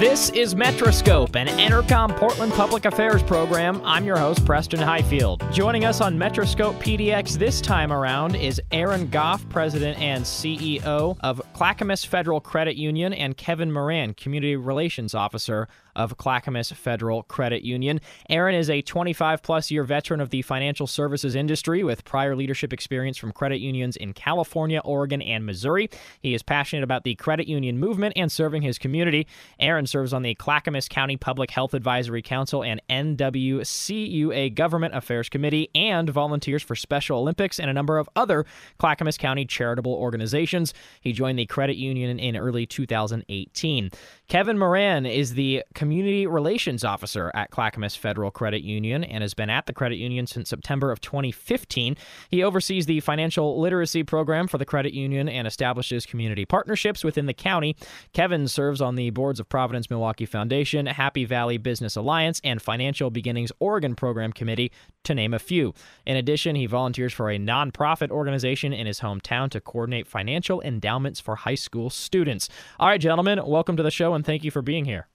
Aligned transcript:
This 0.00 0.30
is 0.30 0.54
Metroscope, 0.54 1.36
an 1.36 1.46
Entercom 1.46 2.16
Portland 2.16 2.54
Public 2.54 2.86
Affairs 2.86 3.22
program. 3.22 3.82
I'm 3.84 4.06
your 4.06 4.16
host, 4.16 4.46
Preston 4.46 4.80
Highfield. 4.80 5.44
Joining 5.52 5.84
us 5.84 6.00
on 6.00 6.16
Metroscope 6.16 6.74
PDX 6.76 7.36
this 7.36 7.60
time 7.60 7.92
around 7.92 8.34
is 8.34 8.62
Aaron 8.72 9.10
Goff, 9.10 9.46
President 9.50 9.98
and 9.98 10.24
CEO 10.24 11.18
of 11.20 11.42
Clackamas 11.52 12.02
Federal 12.02 12.40
Credit 12.40 12.76
Union, 12.76 13.12
and 13.12 13.36
Kevin 13.36 13.70
Moran, 13.70 14.14
Community 14.14 14.56
Relations 14.56 15.14
Officer 15.14 15.68
of 16.00 16.16
Clackamas 16.16 16.72
Federal 16.72 17.22
Credit 17.24 17.62
Union. 17.62 18.00
Aaron 18.30 18.54
is 18.54 18.70
a 18.70 18.80
25 18.80 19.42
plus 19.42 19.70
year 19.70 19.84
veteran 19.84 20.20
of 20.20 20.30
the 20.30 20.40
financial 20.42 20.86
services 20.86 21.34
industry 21.34 21.84
with 21.84 22.04
prior 22.04 22.34
leadership 22.34 22.72
experience 22.72 23.18
from 23.18 23.32
credit 23.32 23.60
unions 23.60 23.96
in 23.96 24.14
California, 24.14 24.80
Oregon, 24.82 25.20
and 25.20 25.44
Missouri. 25.44 25.90
He 26.20 26.32
is 26.32 26.42
passionate 26.42 26.82
about 26.82 27.04
the 27.04 27.14
credit 27.16 27.46
union 27.46 27.78
movement 27.78 28.14
and 28.16 28.32
serving 28.32 28.62
his 28.62 28.78
community. 28.78 29.26
Aaron 29.58 29.86
serves 29.86 30.14
on 30.14 30.22
the 30.22 30.34
Clackamas 30.34 30.88
County 30.88 31.18
Public 31.18 31.50
Health 31.50 31.74
Advisory 31.74 32.22
Council 32.22 32.64
and 32.64 32.80
NWCUA 32.88 34.54
Government 34.54 34.94
Affairs 34.94 35.28
Committee 35.28 35.68
and 35.74 36.08
volunteers 36.08 36.62
for 36.62 36.74
Special 36.74 37.18
Olympics 37.18 37.60
and 37.60 37.68
a 37.68 37.74
number 37.74 37.98
of 37.98 38.08
other 38.16 38.46
Clackamas 38.78 39.18
County 39.18 39.44
charitable 39.44 39.92
organizations. 39.92 40.72
He 41.02 41.12
joined 41.12 41.38
the 41.38 41.46
credit 41.46 41.76
union 41.76 42.18
in 42.18 42.36
early 42.36 42.64
2018. 42.64 43.90
Kevin 44.28 44.58
Moran 44.58 45.04
is 45.04 45.34
the 45.34 45.62
Community 45.74 45.89
Community 45.90 46.24
relations 46.24 46.84
Officer 46.84 47.32
at 47.34 47.50
Clackamas 47.50 47.96
Federal 47.96 48.30
Credit 48.30 48.62
Union 48.62 49.02
and 49.02 49.22
has 49.22 49.34
been 49.34 49.50
at 49.50 49.66
the 49.66 49.72
credit 49.72 49.96
union 49.96 50.24
since 50.24 50.48
September 50.48 50.92
of 50.92 51.00
2015. 51.00 51.96
He 52.28 52.44
oversees 52.44 52.86
the 52.86 53.00
financial 53.00 53.60
literacy 53.60 54.04
program 54.04 54.46
for 54.46 54.56
the 54.56 54.64
credit 54.64 54.94
union 54.94 55.28
and 55.28 55.48
establishes 55.48 56.06
community 56.06 56.44
partnerships 56.44 57.02
within 57.02 57.26
the 57.26 57.34
county. 57.34 57.74
Kevin 58.12 58.46
serves 58.46 58.80
on 58.80 58.94
the 58.94 59.10
boards 59.10 59.40
of 59.40 59.48
Providence 59.48 59.88
Milwaukie 59.88 60.28
Foundation, 60.28 60.86
Happy 60.86 61.24
Valley 61.24 61.58
Business 61.58 61.96
Alliance, 61.96 62.40
and 62.44 62.62
Financial 62.62 63.10
Beginnings 63.10 63.50
Oregon 63.58 63.96
Program 63.96 64.32
Committee, 64.32 64.70
to 65.02 65.12
name 65.12 65.34
a 65.34 65.40
few. 65.40 65.74
In 66.06 66.16
addition, 66.16 66.54
he 66.54 66.66
volunteers 66.66 67.12
for 67.12 67.32
a 67.32 67.36
nonprofit 67.36 68.12
organization 68.12 68.72
in 68.72 68.86
his 68.86 69.00
hometown 69.00 69.50
to 69.50 69.60
coordinate 69.60 70.06
financial 70.06 70.62
endowments 70.62 71.18
for 71.18 71.34
high 71.34 71.56
school 71.56 71.90
students. 71.90 72.48
All 72.78 72.86
right, 72.86 73.00
gentlemen, 73.00 73.40
welcome 73.44 73.76
to 73.76 73.82
the 73.82 73.90
show 73.90 74.14
and 74.14 74.24
thank 74.24 74.44
you 74.44 74.52
for 74.52 74.62
being 74.62 74.84
here. 74.84 75.09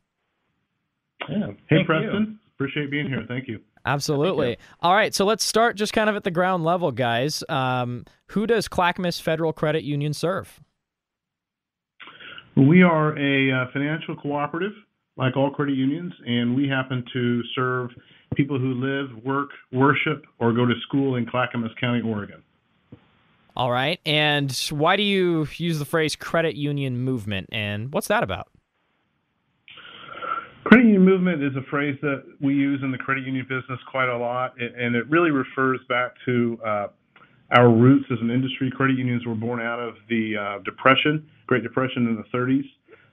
Yeah. 1.29 1.51
Hey, 1.69 1.83
Preston. 1.85 2.23
You. 2.23 2.37
Appreciate 2.55 2.89
being 2.89 3.07
here. 3.07 3.25
Thank 3.27 3.47
you. 3.47 3.59
Absolutely. 3.85 4.47
Thank 4.47 4.59
you. 4.59 4.65
All 4.81 4.93
right, 4.93 5.13
so 5.13 5.25
let's 5.25 5.43
start 5.43 5.75
just 5.75 5.93
kind 5.93 6.09
of 6.09 6.15
at 6.15 6.23
the 6.23 6.31
ground 6.31 6.63
level, 6.63 6.91
guys. 6.91 7.43
Um, 7.49 8.05
who 8.27 8.47
does 8.47 8.67
Clackamas 8.67 9.19
Federal 9.19 9.53
Credit 9.53 9.83
Union 9.83 10.13
serve? 10.13 10.59
We 12.55 12.83
are 12.83 13.17
a 13.17 13.51
uh, 13.51 13.71
financial 13.73 14.15
cooperative, 14.15 14.71
like 15.17 15.35
all 15.35 15.51
credit 15.51 15.75
unions, 15.75 16.13
and 16.25 16.55
we 16.55 16.67
happen 16.67 17.03
to 17.13 17.41
serve 17.53 17.89
people 18.35 18.57
who 18.57 18.73
live, 18.73 19.23
work, 19.23 19.49
worship, 19.71 20.25
or 20.39 20.53
go 20.53 20.66
to 20.66 20.73
school 20.88 21.16
in 21.16 21.25
Clackamas 21.25 21.71
County, 21.79 22.01
Oregon. 22.01 22.41
All 23.57 23.71
right. 23.71 24.00
And 24.05 24.51
why 24.69 24.95
do 24.95 25.03
you 25.03 25.47
use 25.57 25.79
the 25.79 25.85
phrase 25.85 26.16
credit 26.16 26.55
union 26.55 26.97
movement, 26.97 27.50
and 27.51 27.91
what's 27.94 28.07
that 28.07 28.23
about? 28.23 28.47
Credit 30.65 30.85
union 30.85 31.05
movement 31.05 31.43
is 31.43 31.55
a 31.55 31.61
phrase 31.69 31.95
that 32.01 32.23
we 32.41 32.55
use 32.55 32.81
in 32.81 32.91
the 32.91 32.97
credit 32.97 33.23
union 33.23 33.45
business 33.47 33.79
quite 33.91 34.09
a 34.09 34.17
lot, 34.17 34.59
and 34.59 34.95
it 34.95 35.07
really 35.11 35.29
refers 35.29 35.79
back 35.87 36.13
to 36.25 36.57
uh, 36.65 36.87
our 37.55 37.69
roots 37.69 38.05
as 38.11 38.17
an 38.19 38.31
industry. 38.31 38.71
Credit 38.75 38.97
unions 38.97 39.27
were 39.27 39.35
born 39.35 39.61
out 39.61 39.79
of 39.79 39.93
the 40.09 40.33
uh, 40.35 40.63
Depression, 40.63 41.29
Great 41.45 41.61
Depression 41.61 42.07
in 42.07 42.15
the 42.15 42.23
30s, 42.35 42.65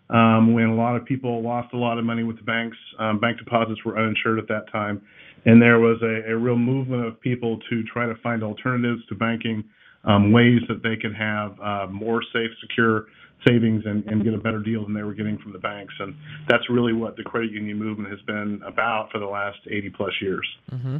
um, 0.09 0.55
when 0.55 0.65
a 0.65 0.75
lot 0.75 0.97
of 0.97 1.05
people 1.05 1.43
lost 1.43 1.75
a 1.75 1.77
lot 1.77 1.99
of 1.99 2.07
money 2.07 2.23
with 2.23 2.39
the 2.39 2.43
banks. 2.43 2.77
Um, 2.99 3.21
bank 3.21 3.37
deposits 3.37 3.85
were 3.85 3.99
uninsured 3.99 4.39
at 4.39 4.49
that 4.49 4.73
time, 4.73 5.03
and 5.45 5.61
there 5.61 5.79
was 5.79 6.01
a, 6.01 6.33
a, 6.33 6.37
real 6.37 6.57
movement 6.57 7.05
of 7.05 7.21
people 7.21 7.59
to 7.69 7.83
try 7.85 8.07
to 8.07 8.15
find 8.23 8.43
alternatives 8.43 9.03
to 9.11 9.15
banking, 9.15 9.63
um, 10.05 10.33
ways 10.33 10.61
that 10.69 10.83
they 10.83 10.97
could 10.97 11.15
have 11.15 11.61
uh, 11.61 11.87
more 11.93 12.23
safe, 12.33 12.51
secure 12.63 13.09
savings 13.47 13.83
and, 13.87 14.05
and 14.07 14.25
get 14.25 14.35
a 14.35 14.39
better 14.39 14.61
deal 14.61 14.85
than 14.85 14.95
they 14.95 15.03
were 15.03 15.15
getting 15.15 15.39
from 15.39 15.53
the 15.53 15.59
banks. 15.59 15.95
And 15.99 16.15
that's 16.49 16.69
really 16.71 16.93
what 16.93 17.17
the 17.17 17.23
credit 17.23 17.51
union 17.51 17.79
movement 17.79 18.11
has 18.11 18.21
been 18.23 18.61
about 18.67 19.11
for 19.11 19.19
the 19.19 19.27
last 19.27 19.59
80 19.71 19.91
plus 19.91 20.13
years. 20.21 20.47
Mm-hmm. 20.71 20.99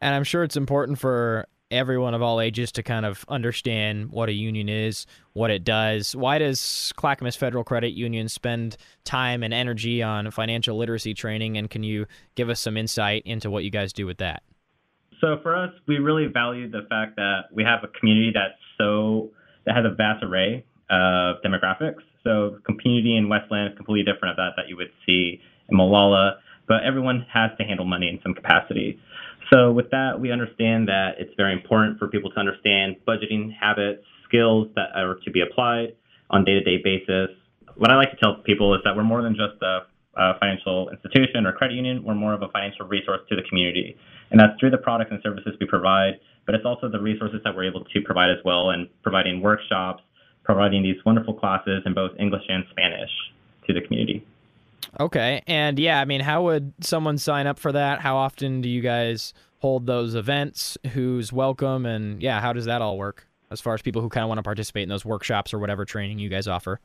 And 0.00 0.14
I'm 0.14 0.24
sure 0.24 0.44
it's 0.44 0.56
important 0.56 0.98
for 0.98 1.46
everyone 1.70 2.14
of 2.14 2.22
all 2.22 2.40
ages 2.40 2.70
to 2.72 2.82
kind 2.82 3.04
of 3.06 3.24
understand 3.28 4.10
what 4.10 4.28
a 4.28 4.32
union 4.32 4.68
is, 4.68 5.06
what 5.32 5.50
it 5.50 5.64
does. 5.64 6.14
Why 6.14 6.38
does 6.38 6.92
Clackamas 6.96 7.36
Federal 7.36 7.64
Credit 7.64 7.92
Union 7.92 8.28
spend 8.28 8.76
time 9.04 9.42
and 9.42 9.52
energy 9.52 10.02
on 10.02 10.30
financial 10.30 10.76
literacy 10.76 11.14
training? 11.14 11.56
And 11.56 11.68
can 11.68 11.82
you 11.82 12.06
give 12.34 12.48
us 12.48 12.60
some 12.60 12.76
insight 12.76 13.22
into 13.24 13.50
what 13.50 13.64
you 13.64 13.70
guys 13.70 13.92
do 13.92 14.06
with 14.06 14.18
that? 14.18 14.42
So 15.20 15.38
for 15.42 15.56
us, 15.56 15.70
we 15.88 15.98
really 15.98 16.26
value 16.26 16.70
the 16.70 16.86
fact 16.88 17.16
that 17.16 17.44
we 17.52 17.64
have 17.64 17.80
a 17.82 17.88
community 17.98 18.32
that's 18.34 18.58
so 18.78 19.30
that 19.64 19.74
has 19.74 19.84
a 19.86 19.94
vast 19.94 20.22
array 20.22 20.64
of 20.90 21.36
demographics. 21.44 22.02
So 22.22 22.58
community 22.64 23.16
in 23.16 23.28
West 23.28 23.50
Linn 23.50 23.66
is 23.66 23.76
completely 23.76 24.10
different 24.10 24.32
of 24.32 24.36
that 24.36 24.52
that 24.56 24.68
you 24.68 24.76
would 24.76 24.90
see 25.06 25.40
in 25.68 25.76
Molalla, 25.76 26.36
but 26.66 26.84
everyone 26.84 27.26
has 27.32 27.50
to 27.58 27.64
handle 27.64 27.84
money 27.86 28.08
in 28.08 28.20
some 28.22 28.34
capacity. 28.34 28.98
So 29.52 29.72
with 29.72 29.90
that, 29.90 30.18
we 30.18 30.32
understand 30.32 30.88
that 30.88 31.16
it's 31.18 31.32
very 31.36 31.52
important 31.52 31.98
for 31.98 32.08
people 32.08 32.30
to 32.30 32.40
understand 32.40 32.96
budgeting 33.06 33.52
habits, 33.52 34.04
skills 34.26 34.68
that 34.74 34.88
are 34.96 35.16
to 35.24 35.30
be 35.30 35.42
applied 35.42 35.96
on 36.30 36.44
day-to-day 36.44 36.78
basis. 36.82 37.36
What 37.76 37.90
I 37.90 37.96
like 37.96 38.10
to 38.10 38.16
tell 38.16 38.36
people 38.44 38.74
is 38.74 38.80
that 38.84 38.96
we're 38.96 39.04
more 39.04 39.20
than 39.20 39.34
just 39.34 39.60
a, 39.62 39.86
a 40.16 40.38
financial 40.38 40.88
institution 40.88 41.44
or 41.44 41.52
credit 41.52 41.74
union. 41.74 42.02
We're 42.04 42.14
more 42.14 42.32
of 42.32 42.42
a 42.42 42.48
financial 42.48 42.86
resource 42.86 43.20
to 43.28 43.36
the 43.36 43.42
community, 43.48 43.96
and 44.30 44.40
that's 44.40 44.58
through 44.58 44.70
the 44.70 44.78
products 44.78 45.10
and 45.12 45.20
services 45.22 45.54
we 45.60 45.66
provide. 45.66 46.14
But 46.46 46.54
it's 46.54 46.64
also 46.64 46.88
the 46.88 47.00
resources 47.00 47.40
that 47.44 47.54
we're 47.54 47.64
able 47.68 47.84
to 47.84 48.00
provide 48.00 48.30
as 48.30 48.38
well, 48.44 48.70
and 48.70 48.88
providing 49.02 49.42
workshops, 49.42 50.02
providing 50.44 50.82
these 50.82 50.96
wonderful 51.04 51.34
classes 51.34 51.82
in 51.84 51.94
both 51.94 52.12
English 52.18 52.44
and 52.48 52.64
Spanish 52.70 53.10
to 53.66 53.72
the 53.72 53.80
community. 53.80 54.24
Okay. 55.00 55.42
And 55.46 55.78
yeah, 55.78 56.00
I 56.00 56.04
mean, 56.04 56.20
how 56.20 56.44
would 56.44 56.72
someone 56.80 57.18
sign 57.18 57.46
up 57.46 57.58
for 57.58 57.72
that? 57.72 58.00
How 58.00 58.16
often 58.16 58.60
do 58.60 58.68
you 58.68 58.80
guys 58.80 59.32
hold 59.58 59.86
those 59.86 60.14
events? 60.14 60.76
Who's 60.92 61.32
welcome? 61.32 61.86
And 61.86 62.22
yeah, 62.22 62.40
how 62.40 62.52
does 62.52 62.66
that 62.66 62.82
all 62.82 62.98
work 62.98 63.26
as 63.50 63.60
far 63.60 63.74
as 63.74 63.82
people 63.82 64.02
who 64.02 64.08
kind 64.08 64.22
of 64.22 64.28
want 64.28 64.38
to 64.38 64.42
participate 64.42 64.84
in 64.84 64.88
those 64.88 65.04
workshops 65.04 65.54
or 65.54 65.58
whatever 65.58 65.84
training 65.84 66.18
you 66.18 66.28
guys 66.28 66.46
offer? 66.46 66.80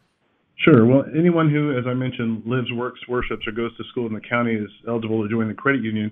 Sure. 0.65 0.85
Well, 0.85 1.05
anyone 1.17 1.49
who, 1.49 1.77
as 1.77 1.85
I 1.87 1.93
mentioned, 1.93 2.43
lives, 2.45 2.67
works, 2.73 2.99
worships, 3.07 3.47
or 3.47 3.53
goes 3.53 3.75
to 3.77 3.83
school 3.91 4.07
in 4.07 4.13
the 4.13 4.19
county 4.19 4.55
is 4.55 4.69
eligible 4.89 5.23
to 5.23 5.29
join 5.29 5.47
the 5.47 5.53
credit 5.53 5.81
union. 5.81 6.11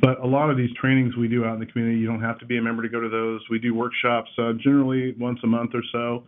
But 0.00 0.18
a 0.20 0.26
lot 0.26 0.48
of 0.48 0.56
these 0.56 0.70
trainings 0.80 1.14
we 1.14 1.28
do 1.28 1.44
out 1.44 1.52
in 1.54 1.60
the 1.60 1.66
community, 1.66 1.98
you 1.98 2.06
don't 2.06 2.22
have 2.22 2.38
to 2.38 2.46
be 2.46 2.56
a 2.56 2.62
member 2.62 2.82
to 2.82 2.88
go 2.88 3.00
to 3.00 3.10
those. 3.10 3.42
We 3.50 3.58
do 3.58 3.74
workshops 3.74 4.30
uh, 4.38 4.52
generally 4.64 5.14
once 5.20 5.40
a 5.44 5.46
month 5.46 5.72
or 5.74 5.82
so. 5.92 6.24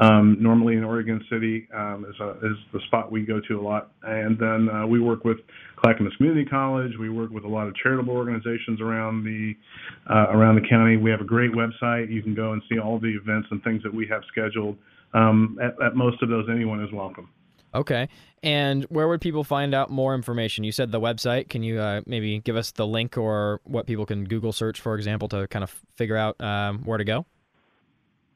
Um, 0.00 0.38
normally 0.40 0.76
in 0.76 0.84
Oregon 0.84 1.22
City 1.30 1.68
um, 1.76 2.06
is, 2.08 2.18
a, 2.18 2.30
is 2.46 2.56
the 2.72 2.80
spot 2.86 3.12
we 3.12 3.26
go 3.26 3.40
to 3.46 3.60
a 3.60 3.62
lot. 3.62 3.92
And 4.04 4.38
then 4.38 4.70
uh, 4.74 4.86
we 4.86 4.98
work 4.98 5.22
with 5.22 5.36
Clackamas 5.84 6.14
Community 6.16 6.46
College. 6.48 6.92
We 6.98 7.10
work 7.10 7.30
with 7.30 7.44
a 7.44 7.48
lot 7.48 7.68
of 7.68 7.74
charitable 7.76 8.14
organizations 8.14 8.80
around 8.80 9.22
the 9.22 9.52
uh, 10.08 10.32
around 10.32 10.54
the 10.54 10.66
county. 10.66 10.96
We 10.96 11.10
have 11.10 11.20
a 11.20 11.24
great 11.24 11.50
website. 11.52 12.10
You 12.10 12.22
can 12.22 12.34
go 12.34 12.54
and 12.54 12.62
see 12.70 12.78
all 12.78 12.98
the 12.98 13.14
events 13.22 13.48
and 13.50 13.62
things 13.62 13.82
that 13.82 13.92
we 13.92 14.06
have 14.08 14.22
scheduled 14.32 14.78
um, 15.14 15.58
at, 15.62 15.74
at 15.84 15.96
most 15.96 16.22
of 16.22 16.28
those, 16.28 16.46
anyone 16.50 16.82
is 16.82 16.92
welcome. 16.92 17.30
Okay. 17.74 18.08
And 18.42 18.84
where 18.84 19.08
would 19.08 19.20
people 19.20 19.44
find 19.44 19.74
out 19.74 19.90
more 19.90 20.14
information? 20.14 20.64
You 20.64 20.72
said 20.72 20.92
the 20.92 21.00
website. 21.00 21.48
Can 21.48 21.62
you 21.62 21.80
uh, 21.80 22.02
maybe 22.06 22.40
give 22.40 22.56
us 22.56 22.72
the 22.72 22.86
link 22.86 23.16
or 23.16 23.62
what 23.64 23.86
people 23.86 24.04
can 24.04 24.24
Google 24.24 24.52
search, 24.52 24.80
for 24.80 24.96
example, 24.96 25.28
to 25.28 25.46
kind 25.48 25.62
of 25.62 25.74
figure 25.96 26.16
out 26.16 26.38
um, 26.40 26.82
where 26.84 26.98
to 26.98 27.04
go? 27.04 27.24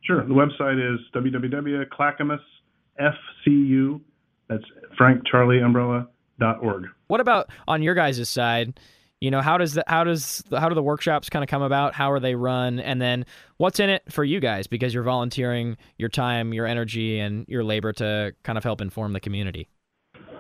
Sure. 0.02 0.24
The 0.24 0.32
website 0.32 0.78
is 0.78 1.00
www.clackamasfcu, 1.14 4.00
that's 4.48 4.64
Frank 4.96 5.26
Charlie 5.26 5.60
Umbrella, 5.60 6.06
dot 6.38 6.62
org. 6.62 6.86
What 7.08 7.20
about 7.20 7.50
on 7.66 7.82
your 7.82 7.94
guys' 7.94 8.30
side? 8.30 8.78
You 9.26 9.30
know 9.32 9.42
how 9.42 9.58
does 9.58 9.74
the, 9.74 9.82
how 9.88 10.04
does 10.04 10.44
how 10.56 10.68
do 10.68 10.76
the 10.76 10.82
workshops 10.84 11.28
kind 11.28 11.42
of 11.42 11.48
come 11.48 11.60
about 11.60 11.94
how 11.94 12.12
are 12.12 12.20
they 12.20 12.36
run 12.36 12.78
and 12.78 13.02
then 13.02 13.26
what's 13.56 13.80
in 13.80 13.90
it 13.90 14.04
for 14.08 14.22
you 14.22 14.38
guys 14.38 14.68
because 14.68 14.94
you're 14.94 15.02
volunteering 15.02 15.76
your 15.98 16.08
time 16.08 16.54
your 16.54 16.64
energy 16.64 17.18
and 17.18 17.44
your 17.48 17.64
labor 17.64 17.92
to 17.92 18.32
kind 18.44 18.56
of 18.56 18.62
help 18.62 18.80
inform 18.80 19.12
the 19.14 19.18
community 19.18 19.68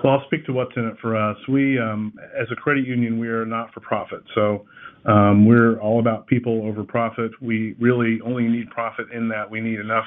Well, 0.04 0.12
I'll 0.12 0.26
speak 0.26 0.46
to 0.46 0.52
what's 0.52 0.70
in 0.76 0.84
it 0.84 0.96
for 1.00 1.16
us. 1.16 1.36
We, 1.48 1.80
um, 1.80 2.12
as 2.40 2.46
a 2.52 2.54
credit 2.54 2.86
union, 2.86 3.18
we 3.18 3.26
are 3.26 3.44
not 3.44 3.74
for 3.74 3.80
profit. 3.80 4.22
So 4.36 4.64
um, 5.04 5.46
we're 5.46 5.80
all 5.80 5.98
about 5.98 6.28
people 6.28 6.62
over 6.64 6.84
profit. 6.84 7.32
We 7.42 7.74
really 7.80 8.20
only 8.24 8.46
need 8.46 8.70
profit 8.70 9.06
in 9.12 9.28
that 9.30 9.50
we 9.50 9.60
need 9.60 9.80
enough 9.80 10.06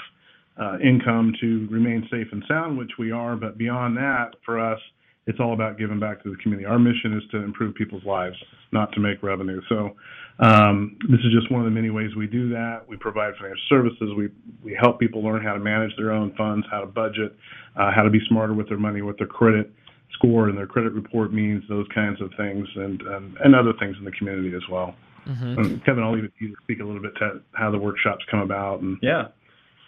uh, 0.58 0.78
income 0.82 1.34
to 1.42 1.68
remain 1.70 2.08
safe 2.10 2.28
and 2.32 2.44
sound, 2.48 2.78
which 2.78 2.92
we 2.98 3.12
are. 3.12 3.36
But 3.36 3.58
beyond 3.58 3.98
that, 3.98 4.36
for 4.46 4.58
us, 4.58 4.80
it's 5.28 5.40
all 5.40 5.54
about 5.54 5.78
giving 5.78 6.00
back 6.00 6.24
to 6.24 6.30
the 6.30 6.38
community. 6.38 6.66
Our 6.66 6.80
mission 6.80 7.16
is 7.16 7.24
to 7.32 7.38
improve 7.38 7.76
people's 7.76 8.04
lives, 8.04 8.36
not 8.72 8.92
to 8.94 9.00
make 9.00 9.22
revenue. 9.22 9.62
So 9.70 9.96
um, 10.40 10.98
this 11.10 11.20
is 11.20 11.32
just 11.34 11.52
one 11.52 11.62
of 11.62 11.66
the 11.66 11.72
many 11.72 11.90
ways 11.90 12.16
we 12.18 12.28
do 12.28 12.50
that. 12.50 12.82
We 12.88 12.98
provide 12.98 13.34
financial 13.36 13.62
services. 13.68 14.12
We 14.18 14.30
we 14.64 14.78
help 14.80 15.00
people 15.00 15.24
learn 15.24 15.44
how 15.44 15.54
to 15.54 15.60
manage 15.60 15.92
their 15.98 16.12
own 16.12 16.34
funds, 16.36 16.66
how 16.72 16.80
to 16.80 16.88
budget, 16.88 17.36
uh, 17.76 17.92
how 17.94 18.04
to 18.04 18.10
be 18.10 18.20
smarter 18.28 18.54
with 18.54 18.70
their 18.70 18.80
money, 18.80 19.02
what 19.02 19.18
their 19.18 19.28
credit 19.28 19.72
score 20.14 20.50
and 20.50 20.58
their 20.58 20.68
credit 20.68 20.94
report 20.94 21.34
means, 21.34 21.64
those 21.70 21.86
kinds 21.94 22.22
of 22.22 22.32
things, 22.38 22.68
and 22.76 23.02
and, 23.02 23.38
and 23.44 23.56
other 23.56 23.74
things 23.80 23.96
in 24.00 24.06
the 24.06 24.12
community 24.12 24.56
as 24.56 24.64
well. 24.72 24.96
Mm-hmm. 25.28 25.78
Kevin, 25.86 26.04
I'll 26.04 26.14
leave 26.14 26.24
it 26.24 26.34
to 26.40 26.46
you 26.46 26.56
to 26.56 26.62
speak 26.64 26.80
a 26.80 26.84
little 26.84 27.02
bit 27.02 27.14
to 27.20 27.42
how 27.54 27.70
the 27.70 27.78
workshops 27.78 28.24
come 28.32 28.40
about. 28.40 28.82
And 28.82 28.98
yeah. 29.02 29.28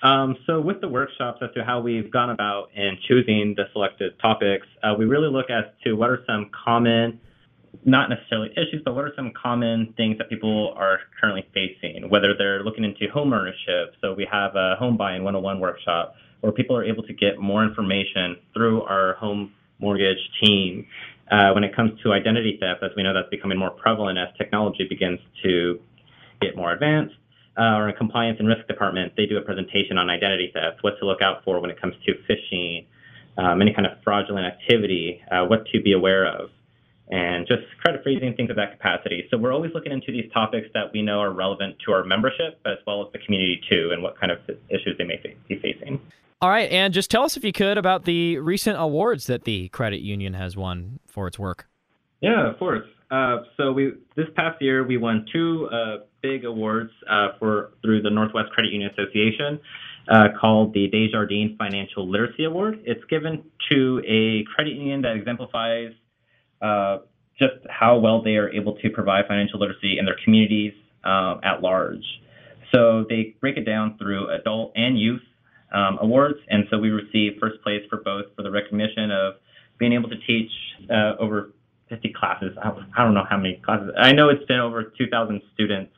Um, 0.04 0.36
so 0.48 0.60
with 0.60 0.82
the 0.82 0.88
workshops 0.88 1.42
as 1.44 1.50
to 1.54 1.64
how 1.64 1.80
we've 1.80 2.12
gone 2.12 2.32
about 2.32 2.70
in 2.76 2.98
choosing 3.08 3.54
the 3.56 3.66
selected 3.72 4.18
topics, 4.20 4.66
uh, 4.84 4.96
we 4.98 5.06
really 5.06 5.30
look 5.30 5.50
as 5.50 5.66
to 5.84 5.94
what 5.94 6.10
are 6.10 6.24
some 6.26 6.50
common, 6.66 7.20
not 7.86 8.10
necessarily 8.10 8.50
issues, 8.54 8.82
but 8.84 8.96
what 8.96 9.04
are 9.04 9.14
some 9.16 9.32
common 9.40 9.94
things 9.98 10.18
that 10.18 10.28
people 10.28 10.74
are 10.76 11.00
currently 11.20 11.46
facing, 11.54 12.10
whether 12.10 12.34
they're 12.36 12.64
looking 12.64 12.84
into 12.84 13.08
home 13.14 13.32
ownership. 13.32 13.94
So 14.02 14.14
we 14.14 14.28
have 14.32 14.56
a 14.56 14.76
home 14.80 14.98
buying 14.98 15.24
101 15.24 15.60
workshop 15.60 16.16
where 16.42 16.52
people 16.52 16.76
are 16.76 16.84
able 16.84 17.04
to 17.04 17.14
get 17.14 17.38
more 17.38 17.64
information 17.64 18.38
through 18.54 18.82
our 18.84 19.14
home 19.14 19.54
mortgage 19.78 20.18
team 20.44 20.88
uh, 21.32 21.52
when 21.54 21.64
it 21.64 21.76
comes 21.76 21.92
to 22.02 22.12
identity 22.12 22.58
theft, 22.60 22.84
as 22.84 22.92
we 22.98 23.04
know 23.04 23.14
that's 23.14 23.30
becoming 23.30 23.58
more 23.58 23.70
prevalent 23.70 24.18
as 24.18 24.30
technology 24.38 24.86
begins 24.90 25.20
to 25.44 25.80
get 26.42 26.56
more 26.56 26.72
advanced. 26.74 27.16
Uh, 27.58 27.90
a 27.90 27.94
compliance 27.94 28.40
and 28.40 28.48
risk 28.48 28.66
department, 28.68 29.14
they 29.18 29.26
do 29.26 29.38
a 29.38 29.42
presentation 29.42 29.98
on 29.98 30.10
identity 30.10 30.52
theft, 30.54 30.78
what 30.82 30.98
to 31.00 31.06
look 31.06 31.22
out 31.22 31.44
for 31.44 31.60
when 31.60 31.70
it 31.70 31.80
comes 31.80 31.94
to 32.06 32.14
phishing, 32.30 32.86
um, 33.38 33.62
any 33.62 33.74
kind 33.74 33.86
of 33.86 33.94
fraudulent 34.04 34.46
activity, 34.46 35.22
uh, 35.32 35.44
what 35.46 35.66
to 35.68 35.82
be 35.82 35.92
aware 35.92 36.26
of, 36.26 36.50
and 37.10 37.46
just 37.46 37.64
credit 37.82 38.04
freezing, 38.04 38.34
things 38.36 38.50
of 38.50 38.56
that 38.56 38.72
capacity. 38.72 39.28
So 39.30 39.38
we're 39.38 39.54
always 39.54 39.72
looking 39.74 39.92
into 39.92 40.12
these 40.14 40.32
topics 40.34 40.68
that 40.74 40.94
we 40.94 41.02
know 41.02 41.20
are 41.20 41.32
relevant 41.32 41.76
to 41.86 41.92
our 41.92 42.06
membership, 42.06 42.60
but 42.64 42.74
as 42.74 42.80
well 42.88 43.06
as 43.06 43.12
the 43.12 43.20
community 43.20 43.62
too, 43.70 43.90
and 43.92 44.02
what 44.02 44.18
kind 44.18 44.32
of 44.32 44.40
issues 44.70 44.98
they 44.98 45.04
may 45.04 45.22
be 45.50 45.60
facing. 45.60 46.00
All 46.42 46.50
right, 46.50 46.72
and 46.72 46.94
just 46.94 47.12
tell 47.12 47.24
us 47.24 47.38
if 47.38 47.44
you 47.44 47.52
could 47.52 47.78
about 47.78 48.06
the 48.06 48.40
recent 48.40 48.80
awards 48.80 49.28
that 49.28 49.44
the 49.44 49.68
credit 49.70 50.02
union 50.02 50.34
has 50.34 50.58
won 50.58 51.00
for 51.06 51.28
its 51.28 51.38
work. 51.38 51.68
Yeah, 52.22 52.50
of 52.50 52.58
course. 52.58 52.88
Uh, 53.12 53.44
so 53.58 53.72
we 53.74 53.94
this 54.16 54.28
past 54.36 54.62
year 54.62 54.86
we 54.86 54.98
won 54.98 55.26
two 55.32 55.68
uh, 55.72 55.98
big 56.22 56.46
awards 56.46 56.92
uh, 57.10 57.30
for 57.40 57.72
through 57.82 58.02
the 58.02 58.10
Northwest 58.10 58.52
Credit 58.52 58.72
Union 58.72 58.92
Association 58.92 59.60
uh, 60.10 60.28
called 60.40 60.74
the 60.74 60.88
Desjardins 60.88 61.58
Financial 61.58 62.10
Literacy 62.10 62.46
Award. 62.46 62.80
It's 62.86 63.04
given 63.06 63.44
to 63.72 64.02
a 64.08 64.44
credit 64.56 64.76
union 64.76 65.02
that 65.04 65.16
exemplifies 65.16 65.92
uh, 66.62 67.00
just 67.40 67.56
how 67.70 67.98
well 67.98 68.22
they 68.22 68.36
are 68.36 68.50
able 68.50 68.76
to 68.78 68.90
provide 68.90 69.26
financial 69.28 69.60
literacy 69.60 69.98
in 69.98 70.06
their 70.06 70.18
communities 70.24 70.74
uh, 71.04 71.38
at 71.44 71.62
large. 71.62 72.04
So 72.74 73.06
they 73.10 73.36
break 73.42 73.58
it 73.58 73.66
down 73.66 73.98
through 73.98 74.30
adult 74.30 74.74
and 74.76 75.00
youth 75.00 75.22
um, 75.74 75.98
awards. 76.02 76.38
And 76.50 76.66
so 76.70 76.78
we 76.78 76.90
received 76.90 77.40
first 77.40 77.62
place 77.64 77.82
for 77.90 77.98
both 77.98 78.26
for 78.36 78.44
the 78.44 78.52
recognition 78.52 79.12
of 79.12 79.36
being 79.78 79.94
able 79.94 80.10
to 80.10 80.18
teach 80.28 80.52
uh, 80.90 81.14
over 81.20 81.54
50 81.90 82.14
classes. 82.14 82.52
I, 82.62 82.70
I, 82.96 83.04
don't 83.04 83.14
know 83.14 83.26
how 83.30 83.38
many 83.38 83.62
classes. 83.66 83.92
I 83.98 84.12
know 84.14 84.30
it's 84.30 84.46
been 84.46 84.60
over 84.60 84.94
2,000 84.98 85.42
students 85.54 85.92